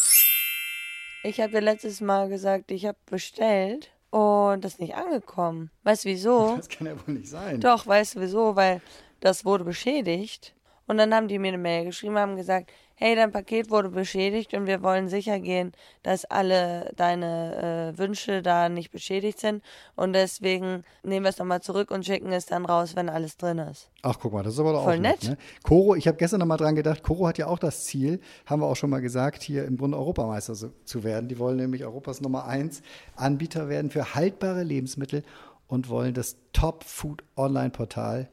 Ich 1.23 1.41
habe 1.41 1.55
ja 1.55 1.61
letztes 1.61 2.01
Mal 2.01 2.29
gesagt, 2.29 2.71
ich 2.71 2.87
habe 2.87 2.99
bestellt 3.07 3.91
und 4.11 4.65
das 4.65 4.75
ist 4.75 4.81
nicht 4.81 4.95
angekommen. 4.95 5.71
Weißt 5.83 6.05
du 6.05 6.09
wieso? 6.09 6.55
Das 6.57 6.69
kann 6.69 6.87
ja 6.87 6.95
wohl 7.07 7.15
nicht 7.15 7.29
sein. 7.29 7.61
Doch, 7.61 7.87
weißt 7.87 8.17
du 8.17 8.21
wieso? 8.21 8.57
Weil 8.57 8.81
das 9.21 9.45
wurde 9.45 9.65
beschädigt. 9.65 10.55
Und 10.87 10.99
dann 10.99 11.13
haben 11.13 11.29
die 11.29 11.39
mir 11.39 11.49
eine 11.49 11.59
Mail 11.59 11.85
geschrieben, 11.85 12.17
haben 12.17 12.37
gesagt, 12.37 12.71
hey, 12.99 13.15
dein 13.15 13.31
Paket 13.31 13.71
wurde 13.71 13.91
beschädigt 13.91 14.55
und 14.55 14.67
wir 14.67 14.83
wollen 14.83 15.09
sicher 15.09 15.39
gehen, 15.39 15.73
dass 16.03 16.25
alle 16.25 16.93
deine 16.97 17.93
äh, 17.95 17.99
Wünsche 17.99 18.41
da 18.41 18.71
nicht 18.71 18.91
beschädigt 18.91 19.39
sind. 19.39 19.63
Und 19.95 20.15
deswegen 20.15 20.83
nehmen 21.03 21.25
wir 21.25 21.31
es 21.31 21.39
nochmal 21.39 21.61
zurück 21.61 21.91
und 21.91 22.07
schicken 22.07 22.33
es 22.33 22.47
dann 22.47 22.65
raus, 22.65 22.97
wenn 22.97 23.11
alles 23.11 23.37
drin 23.37 23.59
ist. 23.59 23.91
Ach, 24.03 24.19
guck 24.19 24.33
mal, 24.33 24.43
das 24.43 24.55
ist 24.55 24.61
aber 24.61 24.73
doch 24.73 24.85
Voll 24.85 24.97
auch 24.97 25.01
nett. 25.01 25.23
nett. 25.23 25.31
Ne? 25.33 25.39
Koro, 25.63 25.95
ich 25.95 26.09
habe 26.09 26.17
gestern 26.17 26.41
noch 26.41 26.47
mal 26.47 26.57
dran 26.57 26.75
gedacht, 26.75 27.03
Koro 27.03 27.27
hat 27.27 27.37
ja 27.37 27.49
auch 27.49 27.59
das 27.59 27.85
Ziel, 27.85 28.21
haben 28.47 28.63
wir 28.63 28.67
auch 28.67 28.77
schon 28.77 28.91
mal 28.91 29.01
gesagt, 29.01 29.43
hier 29.43 29.67
im 29.67 29.77
Grunde 29.77 29.99
Europameister 29.99 30.55
so, 30.55 30.71
zu 30.85 31.05
werden. 31.05 31.29
Die 31.29 31.39
wollen 31.39 31.57
nämlich 31.57 31.85
Europas 31.85 32.23
Nummer 32.23 32.47
eins 32.47 32.81
Anbieter 33.15 33.69
werden 33.69 33.91
für 33.91 34.15
haltbare 34.15 34.63
Lebensmittel 34.63 35.23
und 35.67 35.91
wollen 35.91 36.15
das 36.15 36.39
Top-Food-Online-Portal 36.55 38.31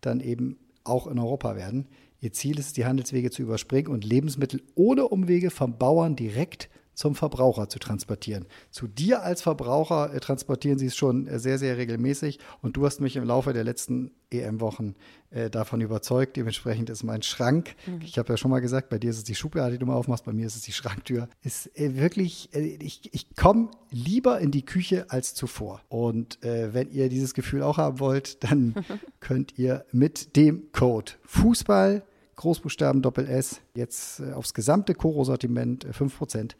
dann 0.00 0.20
eben 0.20 0.58
auch 0.84 1.06
in 1.06 1.18
Europa 1.18 1.56
werden. 1.56 1.88
Ihr 2.20 2.32
Ziel 2.32 2.58
ist 2.58 2.66
es, 2.66 2.72
die 2.72 2.84
Handelswege 2.84 3.30
zu 3.30 3.42
überspringen 3.42 3.88
und 3.88 4.04
Lebensmittel 4.04 4.62
ohne 4.74 5.06
Umwege 5.06 5.50
vom 5.50 5.78
Bauern 5.78 6.16
direkt 6.16 6.68
zum 6.98 7.14
Verbraucher 7.14 7.68
zu 7.68 7.78
transportieren. 7.78 8.46
Zu 8.72 8.88
dir 8.88 9.22
als 9.22 9.40
Verbraucher 9.40 10.12
äh, 10.12 10.18
transportieren 10.18 10.80
sie 10.80 10.86
es 10.86 10.96
schon 10.96 11.28
äh, 11.28 11.38
sehr, 11.38 11.56
sehr 11.56 11.78
regelmäßig 11.78 12.40
und 12.60 12.76
du 12.76 12.84
hast 12.84 13.00
mich 13.00 13.14
im 13.14 13.22
Laufe 13.22 13.52
der 13.52 13.62
letzten 13.62 14.10
EM-Wochen 14.30 14.96
äh, 15.30 15.48
davon 15.48 15.80
überzeugt. 15.80 16.36
Dementsprechend 16.36 16.90
ist 16.90 17.04
mein 17.04 17.22
Schrank, 17.22 17.76
ich 18.02 18.18
habe 18.18 18.32
ja 18.32 18.36
schon 18.36 18.50
mal 18.50 18.58
gesagt, 18.58 18.88
bei 18.88 18.98
dir 18.98 19.10
ist 19.10 19.18
es 19.18 19.22
die 19.22 19.36
Schublade, 19.36 19.74
die 19.74 19.78
du 19.78 19.86
mal 19.86 19.94
aufmachst, 19.94 20.24
bei 20.24 20.32
mir 20.32 20.48
ist 20.48 20.56
es 20.56 20.62
die 20.62 20.72
Schranktür, 20.72 21.28
ist 21.44 21.70
äh, 21.78 21.94
wirklich, 21.94 22.52
ich, 22.52 23.14
ich 23.14 23.36
komme 23.36 23.70
lieber 23.92 24.40
in 24.40 24.50
die 24.50 24.64
Küche 24.64 25.06
als 25.08 25.34
zuvor. 25.34 25.80
Und 25.88 26.38
wenn 26.42 26.90
ihr 26.90 27.08
dieses 27.08 27.32
Gefühl 27.32 27.62
auch 27.62 27.78
haben 27.78 28.00
wollt, 28.00 28.42
dann 28.44 28.74
könnt 29.20 29.56
ihr 29.56 29.86
mit 29.92 30.34
dem 30.36 30.72
Code 30.72 31.12
Fußball 31.24 32.02
Großbuchstaben 32.34 33.02
Doppel 33.02 33.28
S 33.28 33.60
jetzt 33.74 34.22
aufs 34.22 34.54
gesamte 34.54 34.94
Koro-Sortiment 34.94 35.84
äh, 35.84 35.90
5% 35.90 36.52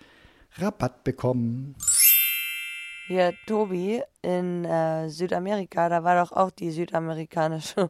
Rabatt 0.56 1.04
bekommen. 1.04 1.76
Hier, 3.06 3.32
Tobi, 3.46 4.02
in 4.22 4.64
äh, 4.64 5.08
Südamerika, 5.08 5.88
da 5.88 6.04
war 6.04 6.22
doch 6.22 6.32
auch 6.32 6.50
die 6.50 6.70
südamerikanische 6.70 7.88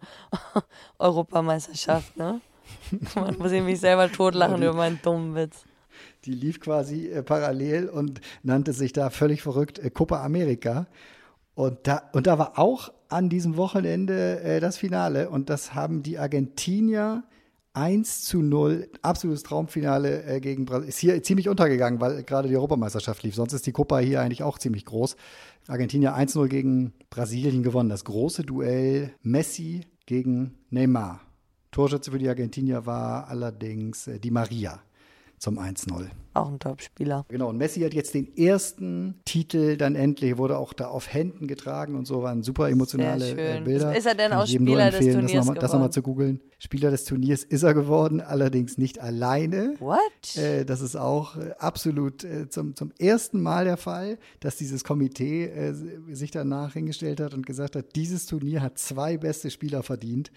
Europameisterschaft, 0.98 2.16
ne? 2.16 2.40
Man 3.14 3.36
muss 3.38 3.52
ich 3.52 3.62
mich 3.62 3.80
selber 3.80 4.12
totlachen 4.12 4.62
über 4.62 4.74
meinen 4.74 5.00
dummen 5.02 5.34
Witz. 5.34 5.64
Die 6.24 6.32
lief 6.32 6.60
quasi 6.60 7.08
äh, 7.08 7.22
parallel 7.22 7.88
und 7.88 8.20
nannte 8.42 8.72
sich 8.72 8.92
da 8.92 9.10
völlig 9.10 9.42
verrückt 9.42 9.78
äh, 9.78 9.90
Copa 9.90 10.24
America. 10.24 10.86
Und 11.54 11.86
da, 11.88 12.10
und 12.12 12.26
da 12.26 12.38
war 12.38 12.58
auch 12.58 12.92
an 13.08 13.28
diesem 13.28 13.56
Wochenende 13.56 14.40
äh, 14.40 14.60
das 14.60 14.76
Finale. 14.76 15.30
Und 15.30 15.50
das 15.50 15.74
haben 15.74 16.02
die 16.02 16.18
Argentinier 16.18 17.24
1 17.78 18.24
zu 18.24 18.42
0, 18.42 18.88
absolutes 19.02 19.44
Traumfinale 19.44 20.24
äh, 20.24 20.40
gegen 20.40 20.64
Brasilien. 20.64 20.88
Ist 20.88 20.98
hier 20.98 21.22
ziemlich 21.22 21.48
untergegangen, 21.48 22.00
weil 22.00 22.24
gerade 22.24 22.48
die 22.48 22.56
Europameisterschaft 22.56 23.22
lief. 23.22 23.36
Sonst 23.36 23.52
ist 23.52 23.66
die 23.66 23.72
Copa 23.72 23.98
hier 23.98 24.20
eigentlich 24.20 24.42
auch 24.42 24.58
ziemlich 24.58 24.84
groß. 24.84 25.16
Argentinier 25.68 26.16
1-0 26.16 26.48
gegen 26.48 26.92
Brasilien 27.08 27.62
gewonnen. 27.62 27.88
Das 27.88 28.04
große 28.04 28.42
Duell 28.42 29.12
Messi 29.22 29.86
gegen 30.06 30.56
Neymar. 30.70 31.20
Torschütze 31.70 32.10
für 32.10 32.18
die 32.18 32.28
Argentinier 32.28 32.84
war 32.84 33.28
allerdings 33.28 34.08
äh, 34.08 34.18
Di 34.18 34.32
Maria 34.32 34.82
zum 35.38 35.58
1-0. 35.58 36.08
Auch 36.34 36.48
ein 36.48 36.58
Top-Spieler. 36.58 37.24
Genau, 37.28 37.48
und 37.48 37.56
Messi 37.56 37.80
hat 37.80 37.94
jetzt 37.94 38.14
den 38.14 38.36
ersten 38.36 39.20
Titel 39.24 39.76
dann 39.76 39.96
endlich, 39.96 40.36
wurde 40.36 40.56
auch 40.56 40.72
da 40.72 40.86
auf 40.86 41.12
Händen 41.12 41.48
getragen 41.48 41.96
und 41.96 42.06
so, 42.06 42.22
waren 42.22 42.42
super 42.42 42.68
emotionale 42.68 43.24
Sehr 43.24 43.38
äh, 43.38 43.54
schön. 43.56 43.64
Bilder. 43.64 43.96
Ist 43.96 44.06
er 44.06 44.14
denn 44.14 44.30
Kann 44.30 44.40
auch 44.40 44.46
Spieler 44.46 44.90
des 44.90 45.00
Turniers 45.00 45.32
das 45.32 45.46
nochmal 45.46 45.54
das 45.54 45.72
noch 45.72 45.78
mal 45.80 45.86
geworden? 45.86 45.92
zu 45.92 46.02
googeln. 46.02 46.40
Spieler 46.58 46.90
des 46.90 47.04
Turniers 47.04 47.44
ist 47.44 47.62
er 47.62 47.74
geworden, 47.74 48.20
allerdings 48.20 48.78
nicht 48.78 49.00
alleine. 49.00 49.74
What? 49.80 50.36
Äh, 50.36 50.64
das 50.64 50.80
ist 50.80 50.96
auch 50.96 51.36
äh, 51.36 51.54
absolut 51.58 52.24
äh, 52.24 52.48
zum, 52.48 52.76
zum 52.76 52.92
ersten 52.98 53.40
Mal 53.40 53.64
der 53.64 53.76
Fall, 53.76 54.18
dass 54.40 54.56
dieses 54.56 54.84
Komitee 54.84 55.46
äh, 55.46 55.74
sich 56.12 56.30
danach 56.30 56.74
hingestellt 56.74 57.20
hat 57.20 57.34
und 57.34 57.46
gesagt 57.46 57.74
hat, 57.74 57.96
dieses 57.96 58.26
Turnier 58.26 58.62
hat 58.62 58.78
zwei 58.78 59.16
beste 59.16 59.50
Spieler 59.50 59.82
verdient, 59.82 60.30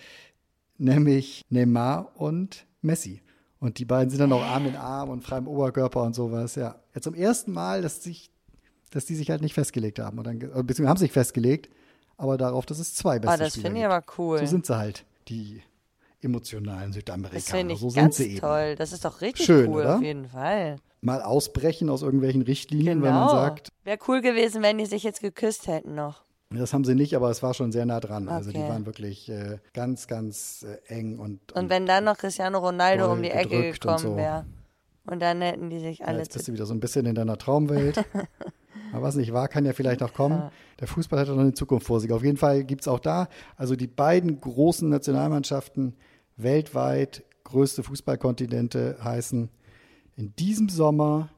nämlich 0.77 1.43
Neymar 1.49 2.13
und 2.15 2.65
Messi. 2.81 3.21
Und 3.61 3.77
die 3.77 3.85
beiden 3.85 4.09
sind 4.09 4.19
dann 4.19 4.33
auch 4.33 4.41
Arm 4.43 4.65
in 4.65 4.75
Arm 4.75 5.09
und 5.09 5.23
frei 5.23 5.37
im 5.37 5.47
Oberkörper 5.47 6.01
und 6.03 6.13
sowas. 6.15 6.55
Ja, 6.55 6.75
ja 6.93 6.99
zum 7.01 7.13
ersten 7.13 7.53
Mal, 7.53 7.81
dass 7.81 8.03
sich, 8.03 8.29
dass 8.89 9.05
die 9.05 9.15
sich 9.15 9.29
halt 9.29 9.41
nicht 9.41 9.53
festgelegt 9.53 9.99
haben 9.99 10.17
und 10.17 10.25
dann, 10.25 10.35
äh, 10.41 10.47
beziehungsweise 10.63 10.89
haben 10.89 10.97
sich 10.97 11.11
festgelegt, 11.13 11.69
aber 12.17 12.37
darauf, 12.37 12.65
dass 12.65 12.79
es 12.79 12.93
zwei 12.95 13.19
beste 13.19 13.33
Ah, 13.35 13.37
das 13.37 13.55
finde 13.55 13.79
ich 13.79 13.85
aber 13.85 14.03
cool. 14.17 14.39
So 14.39 14.45
sind 14.47 14.65
sie 14.65 14.75
halt, 14.75 15.05
die 15.29 15.61
emotionalen 16.21 16.87
das 16.89 16.95
Südamerikaner. 16.95 17.41
finde 17.59 17.73
ich 17.75 17.79
so 17.79 17.89
sind 17.89 18.01
ganz 18.01 18.17
sie 18.17 18.31
eben 18.31 18.39
toll. 18.39 18.75
Das 18.75 18.91
ist 18.93 19.05
doch 19.05 19.21
richtig 19.21 19.45
Schön, 19.45 19.69
cool, 19.69 19.81
oder? 19.81 19.95
auf 19.97 20.01
jeden 20.03 20.27
Fall. 20.27 20.75
mal 21.01 21.21
ausbrechen 21.21 21.89
aus 21.89 22.01
irgendwelchen 22.01 22.41
Richtlinien, 22.41 23.01
wenn 23.03 23.13
man 23.13 23.27
Genau. 23.27 23.31
sagt, 23.35 23.69
Wäre 23.83 23.97
cool 24.07 24.21
gewesen, 24.21 24.61
wenn 24.61 24.77
die 24.77 24.85
sich 24.85 25.03
jetzt 25.03 25.21
geküsst 25.21 25.67
hätten 25.67 25.95
noch. 25.95 26.23
Das 26.59 26.73
haben 26.73 26.83
sie 26.83 26.95
nicht, 26.95 27.15
aber 27.15 27.29
es 27.29 27.41
war 27.41 27.53
schon 27.53 27.71
sehr 27.71 27.85
nah 27.85 27.99
dran. 27.99 28.27
Also 28.27 28.51
die 28.51 28.59
Okay. 28.59 28.69
waren 28.69 28.85
wirklich 28.85 29.29
äh, 29.29 29.59
ganz, 29.73 30.07
ganz 30.07 30.65
äh, 30.67 30.93
eng 30.93 31.17
und, 31.19 31.51
Und 31.53 31.69
wenn 31.69 31.85
dann 31.85 32.03
noch 32.03 32.17
Cristiano 32.17 32.59
Ronaldo 32.59 33.11
um 33.11 33.21
die 33.21 33.29
Ecke 33.31 33.55
und 33.57 33.71
gekommen 33.73 33.97
so. 33.99 34.15
wäre. 34.17 34.45
Und 35.05 35.21
dann 35.21 35.41
hätten 35.41 35.69
die 35.69 35.79
sich 35.79 35.99
ja, 35.99 36.05
alle 36.07 36.19
jetzt 36.19 36.33
bist 36.33 36.47
du 36.47 36.53
wieder 36.53 36.65
so 36.65 36.73
ein 36.73 36.79
bisschen 36.79 37.05
in 37.05 37.15
deiner 37.15 37.37
Traumwelt. 37.37 37.97
aber 38.93 39.01
was 39.01 39.15
nicht 39.15 39.33
war, 39.33 39.47
kann 39.47 39.65
ja 39.65 39.73
vielleicht 39.73 40.01
noch 40.01 40.13
kommen. 40.13 40.51
Der 40.79 40.87
Fußball 40.87 41.19
hat 41.19 41.27
ja 41.27 41.33
noch 41.33 41.41
eine 41.41 41.53
Zukunft 41.53 41.87
vor 41.87 41.99
sich. 41.99 42.11
Auf 42.11 42.23
jeden 42.23 42.37
Fall 42.37 42.63
gibt 42.63 42.81
es 42.81 42.87
auch 42.87 42.99
da, 42.99 43.27
also 43.55 43.75
die 43.75 43.87
beiden 43.87 44.39
großen 44.39 44.89
Nationalmannschaften 44.89 45.95
weltweit, 46.37 47.23
größte 47.43 47.83
Fußballkontinente 47.83 48.97
heißen 49.03 49.49
in 50.15 50.35
diesem 50.35 50.69
Sommer 50.69 51.29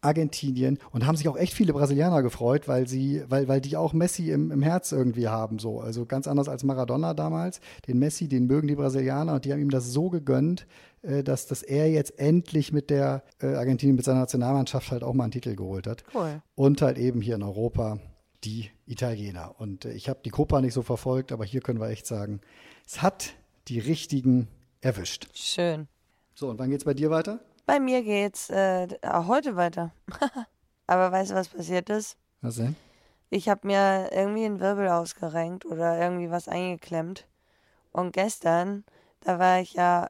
Argentinien 0.00 0.78
und 0.92 1.06
haben 1.06 1.16
sich 1.16 1.28
auch 1.28 1.36
echt 1.36 1.54
viele 1.54 1.72
Brasilianer 1.72 2.22
gefreut, 2.22 2.68
weil 2.68 2.88
sie, 2.88 3.22
weil, 3.28 3.48
weil 3.48 3.60
die 3.60 3.76
auch 3.76 3.92
Messi 3.92 4.30
im, 4.30 4.50
im 4.50 4.62
Herz 4.62 4.92
irgendwie 4.92 5.28
haben, 5.28 5.58
so. 5.58 5.80
Also 5.80 6.06
ganz 6.06 6.26
anders 6.26 6.48
als 6.48 6.64
Maradona 6.64 7.14
damals. 7.14 7.60
Den 7.86 7.98
Messi, 7.98 8.28
den 8.28 8.46
mögen 8.46 8.68
die 8.68 8.76
Brasilianer 8.76 9.34
und 9.34 9.44
die 9.44 9.52
haben 9.52 9.60
ihm 9.60 9.70
das 9.70 9.92
so 9.92 10.08
gegönnt, 10.08 10.66
äh, 11.02 11.22
dass, 11.22 11.46
dass 11.46 11.62
er 11.62 11.90
jetzt 11.90 12.18
endlich 12.18 12.72
mit 12.72 12.90
der 12.90 13.22
äh, 13.40 13.54
Argentinien, 13.54 13.96
mit 13.96 14.04
seiner 14.04 14.20
Nationalmannschaft 14.20 14.90
halt 14.90 15.02
auch 15.02 15.14
mal 15.14 15.24
einen 15.24 15.32
Titel 15.32 15.54
geholt 15.54 15.86
hat. 15.86 16.04
Cool. 16.14 16.42
Und 16.54 16.82
halt 16.82 16.98
eben 16.98 17.20
hier 17.20 17.36
in 17.36 17.42
Europa 17.42 17.98
die 18.44 18.70
Italiener. 18.86 19.54
Und 19.58 19.84
äh, 19.84 19.92
ich 19.92 20.08
habe 20.08 20.20
die 20.24 20.30
Copa 20.30 20.60
nicht 20.60 20.74
so 20.74 20.82
verfolgt, 20.82 21.32
aber 21.32 21.44
hier 21.44 21.60
können 21.60 21.80
wir 21.80 21.88
echt 21.88 22.06
sagen, 22.06 22.40
es 22.86 23.02
hat 23.02 23.34
die 23.68 23.78
richtigen 23.78 24.48
erwischt. 24.80 25.28
Schön. 25.34 25.88
So, 26.34 26.48
und 26.48 26.58
wann 26.58 26.70
geht's 26.70 26.84
bei 26.84 26.94
dir 26.94 27.10
weiter? 27.10 27.40
Bei 27.70 27.78
mir 27.78 28.02
geht's 28.02 28.50
äh, 28.50 28.88
auch 29.02 29.28
heute 29.28 29.54
weiter. 29.54 29.92
Aber 30.88 31.12
weißt 31.12 31.30
du, 31.30 31.34
was 31.36 31.46
passiert 31.46 31.88
ist? 31.88 32.18
Was 32.40 32.56
denn? 32.56 32.74
Ich 33.28 33.48
habe 33.48 33.64
mir 33.64 34.10
irgendwie 34.10 34.44
einen 34.44 34.58
Wirbel 34.58 34.88
ausgerenkt 34.88 35.64
oder 35.66 35.96
irgendwie 35.96 36.32
was 36.32 36.48
eingeklemmt. 36.48 37.28
Und 37.92 38.12
gestern, 38.12 38.82
da 39.20 39.38
war 39.38 39.60
ich 39.60 39.74
ja 39.74 40.08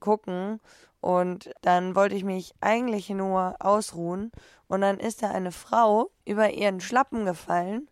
gucken 0.00 0.58
Und 1.00 1.52
dann 1.62 1.94
wollte 1.94 2.16
ich 2.16 2.24
mich 2.24 2.52
eigentlich 2.60 3.08
nur 3.10 3.54
ausruhen. 3.60 4.32
Und 4.66 4.80
dann 4.80 4.98
ist 4.98 5.22
da 5.22 5.30
eine 5.30 5.52
Frau 5.52 6.10
über 6.24 6.50
ihren 6.50 6.80
Schlappen 6.80 7.24
gefallen 7.24 7.88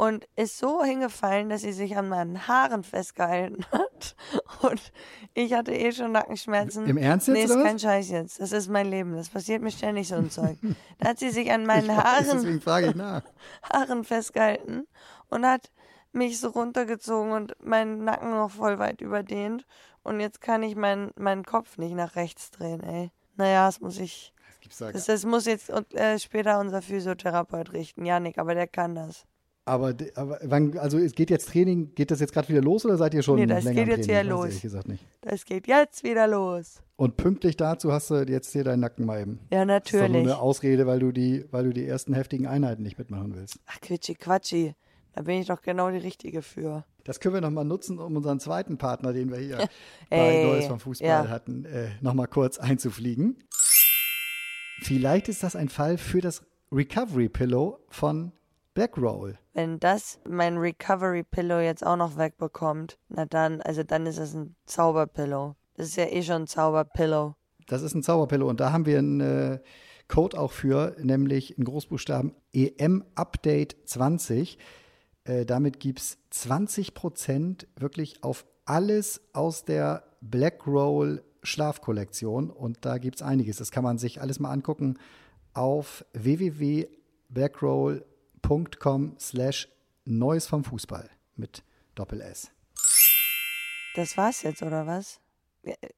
und 0.00 0.26
ist 0.34 0.56
so 0.56 0.82
hingefallen, 0.82 1.50
dass 1.50 1.60
sie 1.60 1.74
sich 1.74 1.94
an 1.98 2.08
meinen 2.08 2.48
Haaren 2.48 2.84
festgehalten 2.84 3.66
hat. 3.70 4.16
Und 4.62 4.92
ich 5.34 5.52
hatte 5.52 5.74
eh 5.74 5.92
schon 5.92 6.12
Nackenschmerzen. 6.12 6.86
Im 6.86 6.96
Ernst 6.96 7.28
jetzt, 7.28 7.36
Nee, 7.36 7.44
ist 7.44 7.62
kein 7.62 7.78
Scheiß 7.78 8.08
jetzt. 8.08 8.40
Das 8.40 8.52
ist 8.52 8.70
mein 8.70 8.88
Leben. 8.88 9.14
Das 9.14 9.28
passiert 9.28 9.60
mir 9.60 9.70
ständig 9.70 10.08
so 10.08 10.14
ein 10.14 10.30
Zeug. 10.30 10.56
Da 10.98 11.10
hat 11.10 11.18
sie 11.18 11.28
sich 11.28 11.52
an 11.52 11.66
meinen 11.66 11.90
Ich 11.90 11.96
weiß, 11.98 12.04
Haaren 12.04 12.36
Deswegen 12.38 12.60
frage 12.62 12.86
ich 12.88 12.94
nach. 12.94 13.22
Haaren 13.70 14.04
festgehalten 14.04 14.86
und 15.28 15.44
hat 15.44 15.70
mich 16.12 16.40
so 16.40 16.48
runtergezogen 16.48 17.32
und 17.32 17.54
meinen 17.62 18.02
Nacken 18.02 18.30
noch 18.30 18.50
voll 18.50 18.78
weit 18.78 19.02
überdehnt. 19.02 19.66
Und 20.02 20.20
jetzt 20.20 20.40
kann 20.40 20.62
ich 20.62 20.76
meinen 20.76 21.10
meinen 21.16 21.44
Kopf 21.44 21.76
nicht 21.76 21.94
nach 21.94 22.16
rechts 22.16 22.50
drehen, 22.50 22.82
ey. 22.82 23.10
Naja, 23.36 23.66
das 23.66 23.80
muss 23.80 23.98
ich. 23.98 24.32
Das 24.66 24.78
Das, 24.78 25.04
das 25.04 25.24
muss 25.26 25.44
jetzt 25.44 25.68
äh, 25.92 26.18
später 26.18 26.58
unser 26.58 26.80
Physiotherapeut 26.80 27.74
richten. 27.74 28.06
Janik, 28.06 28.38
aber 28.38 28.54
der 28.54 28.66
kann 28.66 28.94
das. 28.94 29.26
Aber, 29.66 29.94
aber 30.14 30.40
wann, 30.42 30.76
also 30.78 30.98
es 30.98 31.14
geht 31.14 31.30
jetzt 31.30 31.50
Training, 31.50 31.94
geht 31.94 32.10
das 32.10 32.18
jetzt 32.20 32.32
gerade 32.32 32.48
wieder 32.48 32.62
los 32.62 32.84
oder 32.84 32.96
seid 32.96 33.14
ihr 33.14 33.22
schon 33.22 33.36
Nee, 33.36 33.46
das 33.46 33.62
länger 33.64 33.84
geht 33.84 33.98
jetzt 33.98 34.06
Training? 34.08 34.26
wieder 34.26 34.34
los. 34.36 34.44
Ehrlich 34.46 34.62
gesagt 34.62 34.88
nicht. 34.88 35.06
Das 35.20 35.44
geht 35.44 35.66
jetzt 35.68 36.02
wieder 36.02 36.26
los. 36.26 36.82
Und 36.96 37.16
pünktlich 37.16 37.56
dazu 37.56 37.92
hast 37.92 38.10
du 38.10 38.16
jetzt 38.22 38.52
hier 38.52 38.64
deinen 38.64 38.80
Nacken 38.80 39.06
mal 39.06 39.20
eben. 39.20 39.38
Ja, 39.52 39.64
Das 39.64 39.84
ist 39.84 39.94
doch 39.94 39.98
nur 40.00 40.08
natürlich. 40.08 40.22
eine 40.32 40.38
Ausrede, 40.40 40.86
weil 40.86 40.98
du 40.98 41.12
die, 41.12 41.44
weil 41.50 41.64
du 41.64 41.72
die 41.72 41.86
ersten 41.86 42.14
heftigen 42.14 42.46
Einheiten 42.46 42.82
nicht 42.82 42.98
mitmachen 42.98 43.34
willst. 43.34 43.58
Ach, 43.66 43.80
Quitschi, 43.80 44.14
Quatschi. 44.14 44.74
Da 45.12 45.22
bin 45.22 45.40
ich 45.40 45.46
doch 45.48 45.60
genau 45.60 45.90
die 45.90 45.98
Richtige 45.98 46.40
für. 46.42 46.84
Das 47.04 47.18
können 47.20 47.34
wir 47.34 47.40
nochmal 47.40 47.64
nutzen, 47.64 47.98
um 47.98 48.16
unseren 48.16 48.38
zweiten 48.40 48.78
Partner, 48.78 49.12
den 49.12 49.30
wir 49.30 49.38
hier 49.38 49.58
bei 50.10 50.42
Neues 50.44 50.66
vom 50.66 50.78
Fußball 50.80 51.08
ja. 51.08 51.28
hatten, 51.28 51.64
äh, 51.64 51.88
nochmal 52.00 52.28
kurz 52.28 52.58
einzufliegen. 52.58 53.38
Vielleicht 54.82 55.28
ist 55.28 55.42
das 55.42 55.56
ein 55.56 55.68
Fall 55.68 55.98
für 55.98 56.20
das 56.20 56.42
Recovery 56.72 57.28
Pillow 57.28 57.80
von 57.88 58.32
Blackroll. 58.74 59.38
Wenn 59.52 59.80
das 59.80 60.20
mein 60.28 60.56
Recovery 60.56 61.24
Pillow 61.24 61.60
jetzt 61.60 61.84
auch 61.84 61.96
noch 61.96 62.16
wegbekommt, 62.16 62.98
na 63.08 63.26
dann, 63.26 63.60
also 63.62 63.82
dann 63.82 64.06
ist 64.06 64.18
es 64.18 64.34
ein 64.34 64.54
Zauberpillow. 64.66 65.56
Das 65.74 65.88
ist 65.88 65.96
ja 65.96 66.06
eh 66.06 66.22
schon 66.22 66.42
ein 66.42 66.46
Zauberpillow. 66.46 67.34
Das 67.66 67.82
ist 67.82 67.94
ein 67.94 68.02
Zauberpillow 68.02 68.48
und 68.48 68.60
da 68.60 68.72
haben 68.72 68.86
wir 68.86 68.98
einen 68.98 69.20
äh, 69.20 69.58
Code 70.08 70.38
auch 70.38 70.52
für, 70.52 70.96
nämlich 71.00 71.58
in 71.58 71.64
Großbuchstaben 71.64 72.34
EM 72.52 73.04
Update 73.14 73.76
20. 73.86 74.58
Äh, 75.24 75.44
damit 75.46 75.80
gibt 75.80 76.00
es 76.00 76.18
20% 76.32 77.66
wirklich 77.76 78.22
auf 78.22 78.46
alles 78.64 79.20
aus 79.32 79.64
der 79.64 80.04
Blackroll 80.20 81.24
Schlafkollektion 81.42 82.50
und 82.50 82.84
da 82.84 82.98
gibt 82.98 83.16
es 83.16 83.22
einiges. 83.22 83.56
Das 83.56 83.70
kann 83.70 83.82
man 83.82 83.98
sich 83.98 84.20
alles 84.20 84.38
mal 84.40 84.50
angucken 84.50 84.98
auf 85.54 86.04
www.blackroll.com 86.12 88.09
slash 89.18 89.68
Neues 90.04 90.46
vom 90.46 90.64
Fußball 90.64 91.08
mit 91.36 91.62
Doppel 91.94 92.20
S. 92.20 92.50
Das 93.94 94.16
war's 94.16 94.42
jetzt, 94.42 94.62
oder 94.62 94.86
was? 94.86 95.20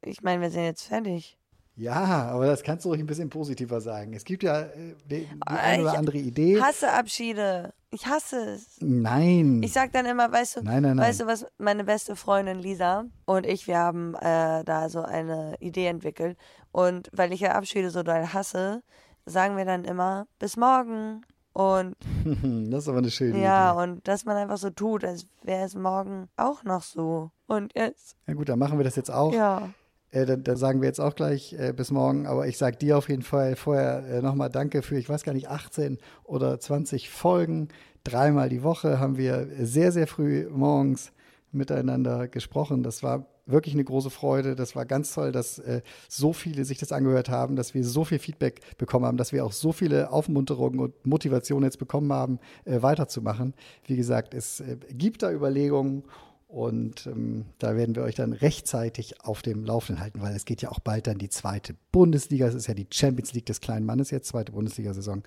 Ich 0.03 0.23
meine, 0.23 0.43
wir 0.43 0.51
sind 0.51 0.65
jetzt 0.65 0.85
fertig. 0.85 1.39
Ja, 1.75 1.95
aber 2.33 2.47
das 2.47 2.63
kannst 2.63 2.85
du 2.85 2.91
ruhig 2.91 3.01
ein 3.01 3.07
bisschen 3.07 3.31
positiver 3.31 3.81
sagen. 3.81 4.13
Es 4.13 4.25
gibt 4.25 4.43
ja 4.43 4.61
äh, 4.63 4.95
die, 5.07 5.21
die 5.21 5.29
Ah, 5.47 5.57
eine 5.57 5.83
oder 5.83 5.93
ich 5.93 5.99
andere 5.99 6.19
Idee. 6.19 6.61
Hasse 6.61 6.93
Abschiede. 6.93 7.73
Ich 7.91 8.07
hasse 8.07 8.37
es. 8.55 8.77
Nein. 8.81 9.63
Ich 9.63 9.73
sag 9.73 9.93
dann 9.93 10.05
immer, 10.05 10.31
weißt 10.31 10.57
du, 10.57 10.63
Nein, 10.63 10.83
nein, 10.83 10.97
nein. 10.97 11.07
weißt 11.07 11.21
du 11.21 11.27
was, 11.27 11.47
meine 11.59 11.85
beste 11.85 12.15
Freundin 12.17 12.59
Lisa 12.59 13.05
und 13.25 13.47
ich, 13.47 13.67
wir 13.67 13.79
haben 13.79 14.15
äh, 14.17 14.65
da 14.65 14.89
so 14.91 15.03
eine 15.03 15.57
Idee 15.61 15.87
entwickelt. 15.87 16.37
Und 16.73 17.09
weil 17.13 17.33
ich 17.33 17.41
ja 17.41 17.53
Abschiede 17.53 17.91
so 17.91 18.03
doll 18.03 18.27
hasse, 18.27 18.83
sagen 19.25 19.57
wir 19.57 19.65
dann 19.65 19.85
immer, 19.85 20.27
bis 20.39 20.57
morgen. 20.59 21.25
Und 21.53 21.97
das 22.71 22.85
ist 22.85 22.89
aber 22.89 22.99
eine 22.99 23.11
schöne 23.11 23.41
ja, 23.43 23.73
Idee. 23.73 23.83
und 23.83 24.09
dass 24.09 24.25
man 24.25 24.37
einfach 24.37 24.59
so 24.59 24.71
tut, 24.71 25.05
als 25.05 25.27
wäre 25.43 25.65
es 25.65 25.75
morgen 25.75 26.29
auch 26.37 26.65
noch 26.65 26.83
so. 26.83 27.31
Und 27.47 27.73
jetzt, 27.77 28.17
Ja 28.27 28.35
gut, 28.35 28.49
dann 28.49 28.59
machen 28.59 28.79
wir 28.79 28.85
das 28.85 28.97
jetzt 28.97 29.11
auch. 29.11 29.33
ja. 29.33 29.71
Äh, 30.11 30.27
dann, 30.27 30.43
dann 30.43 30.57
sagen 30.59 30.83
wir 30.83 30.89
jetzt 30.89 31.01
auch 31.01 31.15
gleich 31.15 31.55
äh, 31.55 31.73
bis 31.73 31.91
morgen. 31.91 32.27
Aber 32.27 32.47
ich 32.47 32.59
sage 32.59 32.77
dir 32.77 32.99
auf 32.99 33.09
jeden 33.09 33.23
Fall 33.23 33.57
vorher 33.57 34.05
äh, 34.07 34.21
nochmal 34.23 34.51
Danke 34.51 34.83
für, 34.83 34.97
ich 34.99 35.09
weiß 35.09 35.25
gar 35.25 35.33
nicht, 35.33 35.49
18 35.49 35.99
oder 36.25 36.61
20 36.61 37.09
Folgen. 37.09 37.69
Dreimal 38.05 38.51
die 38.51 38.63
Woche 38.63 39.01
haben 39.01 39.17
wir 39.17 39.49
sehr, 39.61 39.91
sehr 39.91 40.07
früh 40.07 40.47
morgens 40.51 41.13
miteinander 41.51 42.29
gesprochen. 42.29 42.83
Das 42.83 43.03
war 43.03 43.27
wirklich 43.47 43.75
eine 43.75 43.85
große 43.85 44.11
Freude. 44.11 44.55
Das 44.55 44.77
war 44.77 44.87
ganz 44.87 45.13
toll, 45.15 45.33
dass 45.33 45.59
äh, 45.59 45.83
so 46.09 46.33
viele 46.33 46.65
sich 46.65 46.79
das 46.79 46.93
angehört 46.93 47.29
haben, 47.29 47.57
dass 47.57 47.75
wir 47.75 47.85
so 47.85 48.05
viel 48.05 48.19
Feedback 48.19 48.61
bekommen 48.79 49.07
haben, 49.07 49.17
dass 49.17 49.33
wir 49.33 49.45
auch 49.45 49.53
so 49.53 49.73
viele 49.73 50.11
Aufmunterungen 50.11 50.81
und 50.81 51.07
Motivationen 51.07 51.65
jetzt 51.65 51.79
bekommen 51.79 52.13
haben, 52.13 52.39
äh, 52.65 52.83
weiterzumachen. 52.83 53.55
Wie 53.87 53.97
gesagt, 53.97 54.35
es 54.35 54.61
äh, 54.61 54.77
gibt 54.91 55.23
da 55.23 55.33
Überlegungen 55.33 56.05
und 56.53 57.07
ähm, 57.07 57.47
da 57.59 57.77
werden 57.77 57.97
wir 57.97 58.03
euch 58.03 58.15
dann 58.15 58.35
rechtzeitig 58.35 59.25
auf 59.25 59.41
dem 59.41 59.65
Laufenden 59.65 60.03
halten, 60.03 60.21
weil 60.21 60.37
es 60.37 60.45
geht 60.45 60.61
ja 60.61 60.71
auch 60.71 60.81
bald 60.81 61.07
dann 61.07 61.19
die 61.19 61.31
zweite 61.31 61.75
Bundesliga. 61.93 62.47
Es 62.47 62.55
ist 62.55 62.67
ja 62.67 62.75
die 62.75 62.87
Champions 62.91 63.33
League 63.33 63.47
des 63.47 63.61
kleinen 63.61 63.87
Mannes 63.87 64.11
jetzt, 64.11 64.29
zweite 64.29 64.53
Bundesliga-Saison 64.53 65.23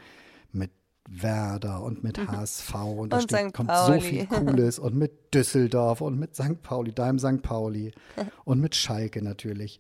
mit 0.51 0.69
Werder 1.07 1.83
und 1.83 2.03
mit 2.03 2.17
HSV 2.17 2.73
und 2.73 3.13
da 3.13 3.17
Und 3.17 3.23
steht, 3.23 3.49
St. 3.49 3.53
kommt 3.53 3.71
so 3.85 3.99
viel 3.99 4.25
Cooles 4.27 4.79
und 4.79 4.95
mit 4.95 5.33
Düsseldorf 5.33 6.01
und 6.01 6.19
mit 6.19 6.35
St. 6.35 6.61
Pauli, 6.61 6.91
deinem 6.91 7.19
St. 7.19 7.41
Pauli 7.41 7.91
und 8.43 8.59
mit 8.59 8.75
Schalke 8.75 9.23
natürlich. 9.23 9.79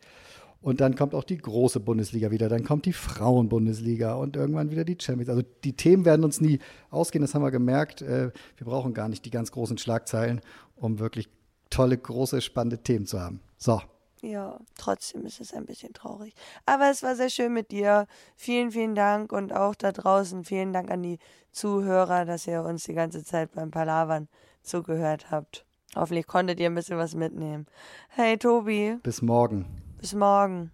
Und 0.61 0.81
dann 0.81 0.95
kommt 0.95 1.13
auch 1.13 1.23
die 1.23 1.37
große 1.37 1.79
Bundesliga 1.79 2.31
wieder, 2.31 2.49
dann 2.49 2.63
kommt 2.63 2.87
die 2.87 2.93
Frauenbundesliga 2.93 4.15
und 4.15 4.35
irgendwann 4.35 4.71
wieder 4.71 4.83
die 4.83 4.97
Champions. 4.99 5.29
Also 5.29 5.43
die 5.63 5.73
Themen 5.73 6.05
werden 6.05 6.23
uns 6.23 6.41
nie 6.41 6.59
ausgehen, 6.89 7.21
das 7.21 7.35
haben 7.35 7.43
wir 7.43 7.51
gemerkt. 7.51 8.01
Äh, 8.01 8.31
Wir 8.57 8.65
brauchen 8.65 8.93
gar 8.95 9.07
nicht 9.07 9.25
die 9.25 9.29
ganz 9.31 9.51
großen 9.51 9.77
Schlagzeilen, 9.77 10.41
um 10.75 10.97
wirklich 10.97 11.29
tolle, 11.69 11.97
große, 11.97 12.41
spannende 12.41 12.79
Themen 12.79 13.05
zu 13.05 13.19
haben. 13.19 13.41
So, 13.57 13.81
Ja, 14.25 14.57
trotzdem 14.75 15.23
ist 15.27 15.39
es 15.39 15.53
ein 15.53 15.65
bisschen 15.65 15.93
traurig. 15.93 16.33
Aber 16.65 16.89
es 16.89 17.03
war 17.03 17.15
sehr 17.15 17.29
schön 17.29 17.53
mit 17.53 17.69
dir. 17.69 18.07
Vielen, 18.35 18.71
vielen 18.71 18.95
Dank 18.95 19.31
und 19.31 19.53
auch 19.53 19.75
da 19.75 19.91
draußen 19.91 20.43
vielen 20.43 20.73
Dank 20.73 20.89
an 20.89 21.03
die 21.03 21.19
Zuhörer, 21.51 22.25
dass 22.25 22.47
ihr 22.47 22.63
uns 22.63 22.85
die 22.85 22.95
ganze 22.95 23.23
Zeit 23.23 23.51
beim 23.53 23.69
Palavern 23.69 24.27
zugehört 24.63 25.29
habt. 25.29 25.63
Hoffentlich 25.95 26.25
konntet 26.25 26.59
ihr 26.59 26.65
ein 26.65 26.73
bisschen 26.75 26.97
was 26.97 27.13
mitnehmen. 27.13 27.67
Hey 28.09 28.37
Tobi, 28.37 28.97
bis 29.03 29.21
morgen. 29.21 29.67
bis 29.99 30.15
morgen. 30.15 30.71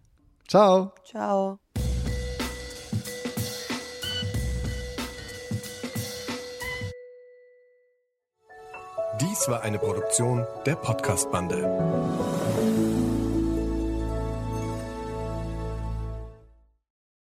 Ciao. 0.47 0.93
Ciao. 1.03 1.59
Dies 9.19 9.47
war 9.49 9.61
eine 9.61 9.77
Produktion 9.77 10.47
der 10.65 10.75
Podcast-Bande. 10.75 12.50